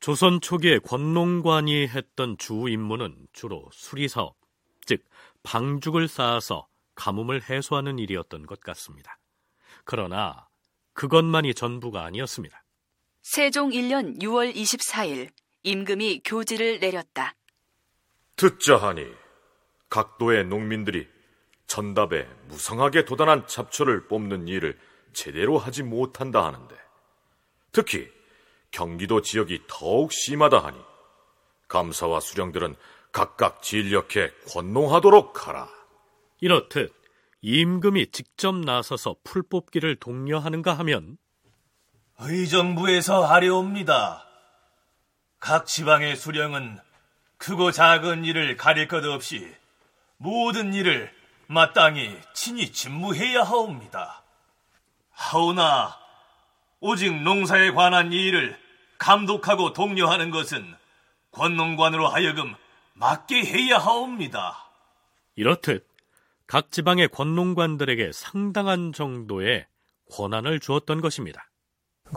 조선 0.00 0.40
초기에 0.40 0.78
권농관이 0.78 1.88
했던 1.88 2.36
주 2.38 2.68
임무는 2.68 3.26
주로 3.32 3.68
수리사업, 3.72 4.36
즉 4.86 5.04
방죽을 5.42 6.08
쌓아서 6.08 6.68
가뭄을 6.94 7.42
해소하는 7.48 7.98
일이었던 7.98 8.46
것 8.46 8.60
같습니다. 8.60 9.18
그러나 9.84 10.48
그것만이 10.94 11.54
전부가 11.54 12.04
아니었습니다. 12.04 12.64
세종 13.22 13.70
1년 13.70 14.20
6월 14.22 14.54
24일 14.54 15.30
임금이 15.62 16.22
교지를 16.24 16.78
내렸다. 16.80 17.34
듣자 18.36 18.76
하니 18.76 19.04
각도의 19.90 20.46
농민들이 20.46 21.08
전답에 21.66 22.26
무성하게 22.46 23.04
도단한 23.04 23.46
잡초를 23.46 24.06
뽑는 24.06 24.48
일을 24.48 24.78
제대로 25.12 25.58
하지 25.58 25.82
못한다 25.82 26.44
하는데 26.44 26.74
특히 27.72 28.08
경기도 28.70 29.22
지역이 29.22 29.62
더욱 29.66 30.12
심하다 30.12 30.58
하니 30.58 30.78
감사와 31.68 32.20
수령들은 32.20 32.76
각각 33.12 33.62
진력해 33.62 34.30
권농하도록 34.50 35.46
하라. 35.46 35.68
이렇듯 36.40 36.94
임금이 37.40 38.10
직접 38.10 38.54
나서서 38.54 39.16
풀 39.24 39.42
뽑기를 39.42 39.96
독려하는가 39.96 40.74
하면 40.74 41.18
의정부에서 42.18 43.24
하려옵니다. 43.24 44.26
각 45.38 45.66
지방의 45.66 46.16
수령은 46.16 46.78
크고 47.36 47.70
작은 47.70 48.24
일을 48.24 48.56
가릴 48.56 48.88
것 48.88 49.04
없이 49.04 49.46
모든 50.16 50.74
일을 50.74 51.12
마땅히 51.46 52.18
친히 52.34 52.72
직무해야 52.72 53.44
하옵니다. 53.44 54.24
하오나 55.12 55.96
오직 56.80 57.22
농사에 57.22 57.72
관한 57.72 58.12
일을 58.12 58.56
감독하고 58.98 59.72
독려하는 59.72 60.30
것은 60.30 60.64
권농관으로 61.32 62.08
하여금 62.08 62.54
맞게 62.94 63.44
해야 63.44 63.78
하옵니다. 63.78 64.54
이렇듯 65.36 65.86
각 66.46 66.70
지방의 66.70 67.08
권농관들에게 67.08 68.10
상당한 68.12 68.92
정도의 68.92 69.66
권한을 70.12 70.60
주었던 70.60 71.00
것입니다. 71.00 71.50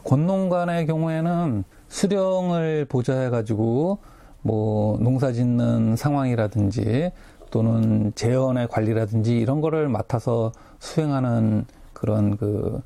권농관의 0.05 0.86
경우에는 0.86 1.64
수령을 1.89 2.86
보좌해가지고 2.86 4.01
뭐 4.41 4.97
농사 4.99 5.32
짓는 5.32 5.95
상황이라든지 5.95 7.12
또는 7.51 8.14
재원의 8.16 8.70
관리라든지 8.70 9.38
이런 9.38 9.59
거를 9.59 9.89
맡아서 9.89 10.53
수행하는 10.80 11.66
그런 11.93 12.38
그 12.38 12.82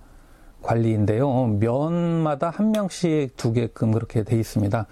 관리인데요. 0.66 1.58
면마다 1.60 2.50
한 2.50 2.72
명씩 2.72 3.38
두게끔 3.38 3.92
그렇게 3.92 4.24
돼 4.24 4.38
있습니다. 4.38 4.88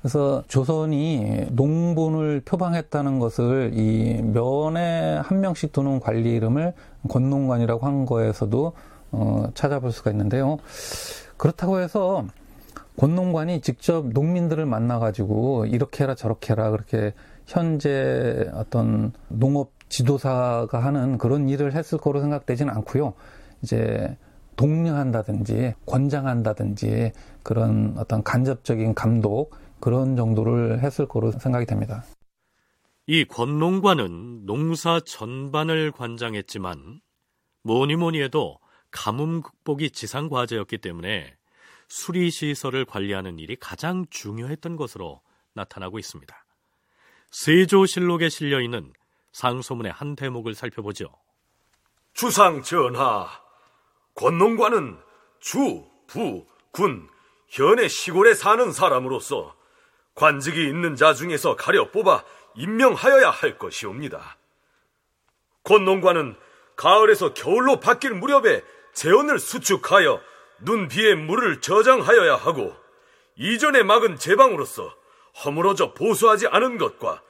그래서 0.00 0.42
조선이 0.48 1.46
농본을 1.50 2.42
표방했다는 2.44 3.18
것을 3.18 3.72
이 3.74 4.22
면에 4.22 5.18
한 5.18 5.40
명씩 5.40 5.72
두는 5.72 6.00
관리 6.00 6.34
이름을 6.34 6.72
권농관이라고 7.08 7.84
한 7.84 8.06
거에서도 8.06 8.72
어, 9.10 9.48
찾아볼 9.54 9.92
수가 9.92 10.10
있는데요. 10.12 10.58
그렇다고 11.36 11.80
해서 11.80 12.24
권농관이 12.98 13.60
직접 13.60 14.08
농민들을 14.08 14.66
만나가지고 14.66 15.66
이렇게 15.66 16.04
해라 16.04 16.14
저렇게 16.14 16.52
해라 16.52 16.70
그렇게 16.70 17.14
현재 17.46 18.50
어떤 18.54 19.12
농업 19.28 19.70
지도사가 19.88 20.78
하는 20.78 21.16
그런 21.18 21.48
일을 21.48 21.74
했을 21.74 21.98
거로 21.98 22.20
생각되지는 22.20 22.72
않고요. 22.74 23.14
이제 23.62 24.16
독려한다든지 24.58 25.74
권장한다든지 25.86 27.12
그런 27.42 27.94
어떤 27.96 28.22
간접적인 28.22 28.94
감독 28.94 29.56
그런 29.80 30.16
정도를 30.16 30.82
했을 30.82 31.06
거로 31.06 31.30
생각이 31.32 31.64
됩니다. 31.64 32.04
이 33.06 33.24
권농관은 33.24 34.44
농사 34.44 35.00
전반을 35.00 35.92
관장했지만 35.92 37.00
뭐니 37.62 37.96
뭐니 37.96 38.20
해도 38.20 38.58
가뭄 38.90 39.42
극복이 39.42 39.92
지상 39.92 40.28
과제였기 40.28 40.78
때문에 40.78 41.34
수리 41.88 42.30
시설을 42.30 42.84
관리하는 42.84 43.38
일이 43.38 43.56
가장 43.56 44.04
중요했던 44.10 44.76
것으로 44.76 45.22
나타나고 45.54 45.98
있습니다. 45.98 46.36
세조실록에 47.30 48.28
실려 48.28 48.60
있는 48.60 48.92
상소문의 49.32 49.92
한 49.92 50.16
대목을 50.16 50.54
살펴보죠. 50.54 51.06
주상 52.12 52.62
전하, 52.62 53.28
권농관은 54.18 54.98
주, 55.38 55.84
부, 56.08 56.44
군, 56.72 57.08
현의 57.46 57.88
시골에 57.88 58.34
사는 58.34 58.72
사람으로서 58.72 59.54
관직이 60.16 60.64
있는 60.64 60.96
자 60.96 61.14
중에서 61.14 61.54
가려 61.54 61.92
뽑아 61.92 62.24
임명하여야 62.56 63.30
할 63.30 63.58
것이옵니다. 63.58 64.36
권농관은 65.62 66.34
가을에서 66.74 67.32
겨울로 67.32 67.78
바뀔 67.78 68.12
무렵에 68.14 68.64
재원을 68.92 69.38
수축하여 69.38 70.20
눈, 70.62 70.88
비에 70.88 71.14
물을 71.14 71.60
저장하여야 71.60 72.34
하고 72.34 72.74
이전에 73.36 73.84
막은 73.84 74.16
제방으로서 74.16 74.96
허물어져 75.44 75.94
보수하지 75.94 76.48
않은 76.48 76.78
것과 76.78 77.22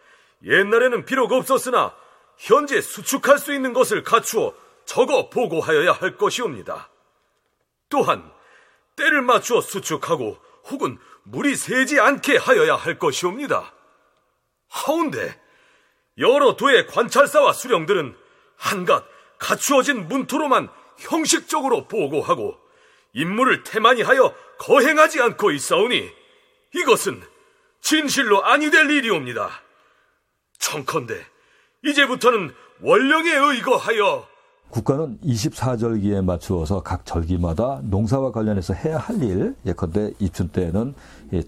옛날에는 0.43 1.05
비록 1.05 1.33
없었으나 1.33 1.95
현재 2.39 2.81
수축할 2.81 3.39
수 3.39 3.53
있는 3.53 3.75
것을 3.75 4.03
갖추어 4.03 4.55
적어 4.89 5.29
보고하여야 5.29 5.93
할 5.93 6.17
것이옵니다. 6.17 6.89
또한 7.91 8.33
때를 8.97 9.21
맞추어 9.21 9.61
수축하고 9.61 10.39
혹은 10.71 10.99
물이 11.25 11.57
새지 11.57 12.01
않게 12.01 12.39
하여야 12.39 12.75
할 12.75 12.99
것이옵니다. 12.99 13.75
하운데 14.69 15.39
여러 16.17 16.57
도의 16.57 16.87
관찰사와 16.87 17.53
수령들은 17.53 18.17
한갓 18.57 19.05
갖추어진 19.39 20.09
문토로만 20.09 20.71
형식적으로 20.97 21.87
보고하고 21.87 22.59
임무를 23.13 23.65
태만히 23.65 24.01
하여 24.01 24.35
거행하지 24.59 25.21
않고 25.21 25.51
있사오니 25.51 26.11
이것은 26.75 27.23
진실로 27.83 28.43
아니 28.43 28.71
될 28.71 28.91
일이옵니다. 28.91 29.63
청컨대 30.59 31.27
이제부터는 31.85 32.55
원령에 32.81 33.31
의거하여 33.33 34.38
국가는 34.71 35.19
24절기에 35.25 36.23
맞추어서 36.23 36.83
각 36.83 37.07
절기마다 37.07 37.81
농사와 37.85 38.33
관련해서 38.33 38.75
해야 38.75 38.99
할 38.99 39.23
일, 39.23 39.55
예컨대 39.65 40.13
입춘 40.19 40.49
때에는 40.49 40.95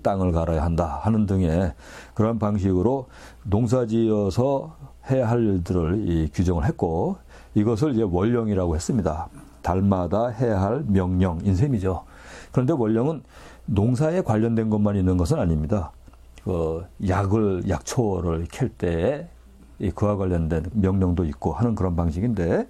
땅을 0.03 0.33
갈아야 0.33 0.65
한다 0.65 1.01
하는 1.03 1.27
등의 1.27 1.75
그런 2.15 2.39
방식으로 2.39 3.09
농사 3.43 3.85
지어서 3.87 4.75
해야 5.11 5.29
할 5.29 5.45
일들을 5.45 6.31
규정을 6.33 6.65
했고 6.65 7.19
이것을 7.55 7.93
이제 7.93 8.03
원령이라고 8.03 8.75
했습니다. 8.75 9.29
달마다 9.61 10.29
해야 10.29 10.63
할 10.63 10.83
명령 10.87 11.41
인 11.45 11.55
셈이죠. 11.55 12.05
그런데 12.53 12.73
원령은 12.73 13.23
농사에 13.67 14.23
관련된 14.23 14.71
것만 14.71 14.97
있는 14.97 15.19
것은 15.19 15.39
아닙니다. 15.39 15.93
그 16.45 16.87
약을 17.07 17.69
약초를 17.69 18.47
캘 18.51 18.69
때 18.79 19.29
그와 19.95 20.17
관련된 20.17 20.67
명령도 20.75 21.25
있고 21.25 21.53
하는 21.53 21.75
그런 21.75 21.97
방식인데 21.97 22.67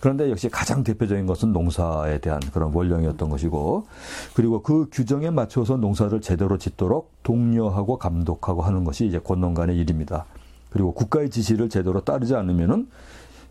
그런데 0.00 0.30
역시 0.30 0.48
가장 0.48 0.82
대표적인 0.82 1.26
것은 1.26 1.52
농사에 1.52 2.18
대한 2.18 2.40
그런 2.52 2.72
원령이었던 2.74 3.28
것이고 3.28 3.86
그리고 4.34 4.62
그 4.62 4.88
규정에 4.90 5.30
맞춰서 5.30 5.76
농사를 5.76 6.20
제대로 6.20 6.58
짓도록 6.58 7.12
독려하고 7.22 7.98
감독하고 7.98 8.62
하는 8.62 8.84
것이 8.84 9.06
이제 9.06 9.18
권농관의 9.18 9.76
일입니다. 9.76 10.24
그리고 10.70 10.92
국가의 10.92 11.30
지시를 11.30 11.68
제대로 11.68 12.00
따르지 12.00 12.34
않으면은 12.34 12.88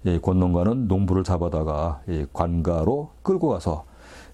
예, 0.05 0.19
권농관은 0.19 0.87
농부를 0.87 1.23
잡아다가 1.23 2.01
예, 2.09 2.25
관가로 2.31 3.11
끌고 3.21 3.49
가서 3.49 3.85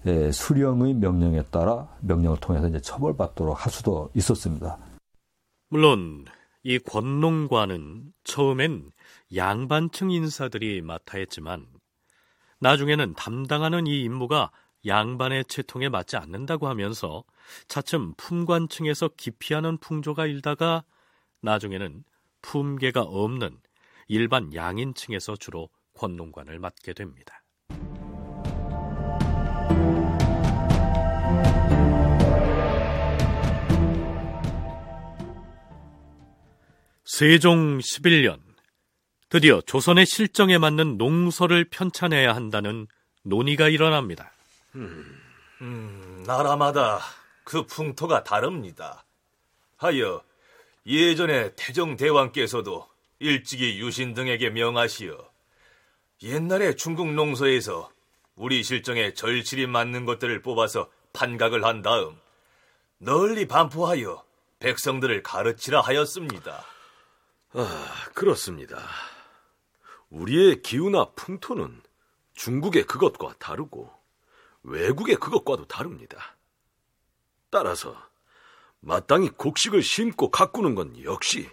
예, 0.06 0.30
수령의 0.30 0.94
명령에 0.94 1.42
따라 1.50 1.88
명령을 2.00 2.38
통해서 2.38 2.68
이제 2.68 2.80
처벌받도록 2.80 3.64
할 3.64 3.72
수도 3.72 4.08
있었습니다. 4.14 4.78
물론 5.68 6.24
이 6.68 6.80
권농관은 6.80 8.12
처음엔 8.24 8.90
양반층 9.36 10.10
인사들이 10.10 10.82
맡아 10.82 11.16
했지만 11.18 11.64
나중에는 12.58 13.14
담당하는 13.14 13.86
이 13.86 14.02
임무가 14.02 14.50
양반의 14.84 15.44
채통에 15.44 15.88
맞지 15.88 16.16
않는다고 16.16 16.66
하면서 16.66 17.22
차츰 17.68 18.14
품관층에서 18.16 19.10
기피하는 19.16 19.78
풍조가 19.78 20.26
일다가 20.26 20.82
나중에는 21.40 22.02
품계가 22.42 23.02
없는 23.02 23.60
일반 24.08 24.52
양인층에서 24.52 25.36
주로 25.36 25.68
권농관을 25.94 26.58
맡게 26.58 26.94
됩니다. 26.94 27.44
세종 37.06 37.78
11년 37.78 38.40
드디어 39.28 39.60
조선의 39.60 40.06
실정에 40.06 40.58
맞는 40.58 40.98
농서를 40.98 41.64
편찬해야 41.70 42.34
한다는 42.34 42.88
논의가 43.22 43.68
일어납니다. 43.68 44.32
음, 44.74 45.16
음, 45.60 46.24
나라마다 46.26 46.98
그 47.44 47.64
풍토가 47.64 48.24
다릅니다. 48.24 49.04
하여 49.76 50.20
예전에 50.84 51.52
태정대왕께서도 51.54 52.88
일찍이 53.20 53.78
유신 53.78 54.12
등에게 54.12 54.50
명하시어 54.50 55.16
옛날에 56.24 56.74
중국 56.74 57.14
농서에서 57.14 57.88
우리 58.34 58.64
실정에 58.64 59.14
절실히 59.14 59.68
맞는 59.68 60.06
것들을 60.06 60.42
뽑아서 60.42 60.90
판각을 61.12 61.64
한 61.64 61.82
다음 61.82 62.16
널리 62.98 63.46
반포하여 63.46 64.24
백성들을 64.58 65.22
가르치라 65.22 65.80
하였습니다. 65.82 66.75
아, 67.58 68.10
그렇습니다. 68.12 68.86
우리의 70.10 70.60
기후나 70.60 71.12
풍토는 71.16 71.80
중국의 72.34 72.86
그것과 72.86 73.34
다르고 73.38 73.90
외국의 74.62 75.16
그것과도 75.16 75.66
다릅니다. 75.66 76.36
따라서 77.48 77.96
마땅히 78.80 79.30
곡식을 79.30 79.82
심고 79.82 80.30
가꾸는 80.30 80.74
건 80.74 81.02
역시 81.02 81.48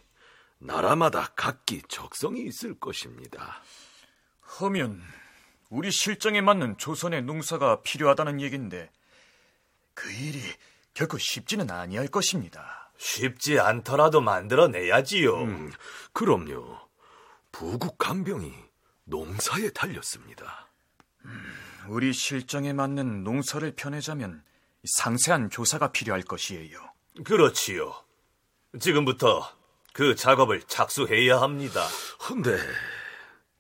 나라마다 0.58 1.32
각기 1.38 1.82
적성이 1.88 2.44
있을 2.48 2.78
것입니다. 2.78 3.62
허면 4.60 5.02
우리 5.70 5.90
실정에 5.90 6.42
맞는 6.42 6.80
조선의 6.80 7.22
농사가 7.22 7.82
필요하다는 7.82 8.42
얘긴데 8.42 8.92
그 9.94 10.12
일이 10.12 10.42
결코 10.94 11.18
쉽지는 11.18 11.72
아니할 11.72 12.10
것입니다. 12.10 12.83
쉽지 13.04 13.60
않더라도 13.60 14.22
만들어내야지요. 14.22 15.42
음, 15.42 15.72
그럼요. 16.14 16.80
부국 17.52 17.98
간병이 17.98 18.54
농사에 19.04 19.72
달렸습니다. 19.72 20.70
음, 21.26 21.44
우리 21.90 22.14
실정에 22.14 22.72
맞는 22.72 23.26
농사를 23.26 23.74
펴내자면 23.76 24.42
상세한 24.86 25.50
조사가 25.50 25.92
필요할 25.92 26.24
것이에요. 26.24 26.80
그렇지요. 27.26 27.94
지금부터 28.80 29.52
그 29.92 30.16
작업을 30.16 30.64
착수해야 30.64 31.42
합니다. 31.42 31.86
근데 32.20 32.58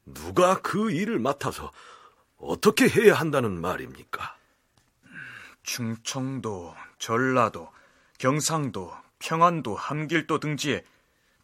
누가 0.05 0.61
그 0.61 0.89
일을 0.89 1.19
맡아서 1.19 1.71
어떻게 2.37 2.87
해야 2.87 3.13
한다는 3.13 3.59
말입니까? 3.59 4.37
충청도, 5.63 6.73
전라도, 6.97 7.69
경상도, 8.17 9.02
평안도, 9.24 9.76
함길도 9.76 10.39
등지에 10.39 10.84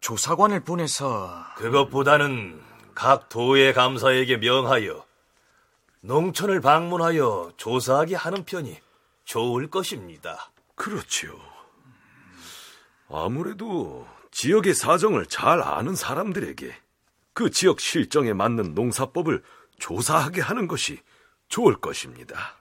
조사관을 0.02 0.66
보내서 0.66 1.46
그것보다는 1.56 2.62
각 2.94 3.30
도의 3.30 3.74
감사에게 3.74 4.38
명하여 4.38 5.06
농촌을 6.02 6.60
방문하여 6.60 7.54
조사하게 7.56 8.16
하는 8.16 8.44
편이 8.44 8.78
좋을 9.24 9.70
것입니다. 9.70 10.52
그렇지요. 10.76 11.40
아무래도 13.10 14.08
지역의 14.32 14.74
사정을 14.74 15.26
잘 15.28 15.62
아는 15.62 15.96
사람들에게 15.96 16.74
그 17.34 17.50
지역 17.50 17.80
실정에 17.80 18.34
맞는 18.34 18.74
농사법을 18.76 19.42
조사하게 19.80 20.42
하는 20.42 20.68
것이 20.68 21.00
좋을 21.48 21.76
것입니다. 21.76 22.58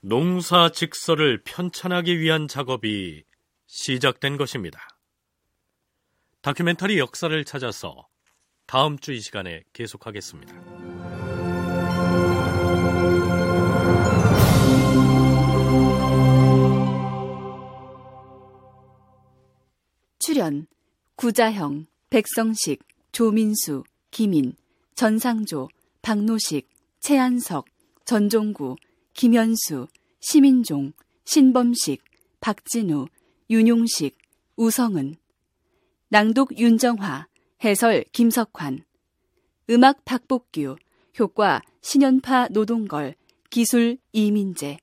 농사 0.00 0.70
직서를 0.70 1.42
편찬하기 1.44 2.18
위한 2.18 2.48
작업이 2.48 3.24
시작된 3.70 4.36
것입니다. 4.36 4.80
다큐멘터리 6.42 6.98
역사를 6.98 7.44
찾아서 7.44 8.08
다음 8.66 8.98
주 8.98 9.12
이 9.12 9.20
시간에 9.20 9.62
계속하겠습니다. 9.72 10.52
출연 20.18 20.66
구자형, 21.14 21.86
백성식, 22.10 22.82
조민수, 23.12 23.84
김인, 24.10 24.54
전상조, 24.96 25.68
박노식, 26.02 26.68
최한석, 26.98 27.66
전종구, 28.04 28.76
김현수, 29.14 29.86
시민종, 30.20 30.92
신범식, 31.24 32.02
박진우, 32.40 33.06
윤용식, 33.50 34.16
우성은 34.56 35.16
낭독 36.08 36.56
윤정화, 36.56 37.26
해설 37.64 38.04
김석환 38.12 38.84
음악 39.68 40.04
박복규, 40.04 40.76
효과 41.18 41.60
신연파 41.80 42.46
노동걸, 42.52 43.16
기술 43.50 43.98
이민재. 44.12 44.78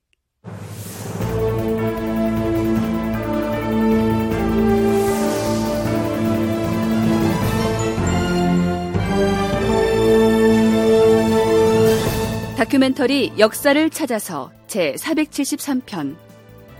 다큐멘터리 12.57 13.31
역사를 13.39 13.89
찾아서 13.89 14.51
제 14.67 14.93
473편 14.95 16.26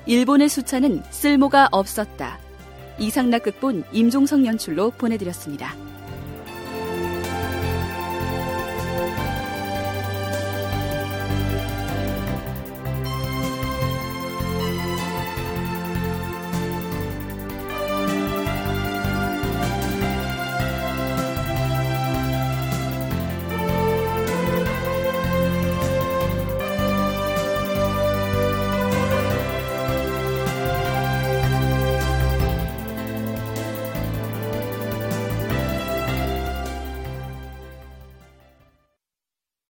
일본의 0.08 0.48
수차는 0.48 1.04
쓸모가 1.10 1.68
없었다. 1.72 2.40
이상락 2.98 3.44
극본 3.44 3.84
임종성 3.92 4.46
연출로 4.46 4.92
보내드렸습니다. 4.92 5.76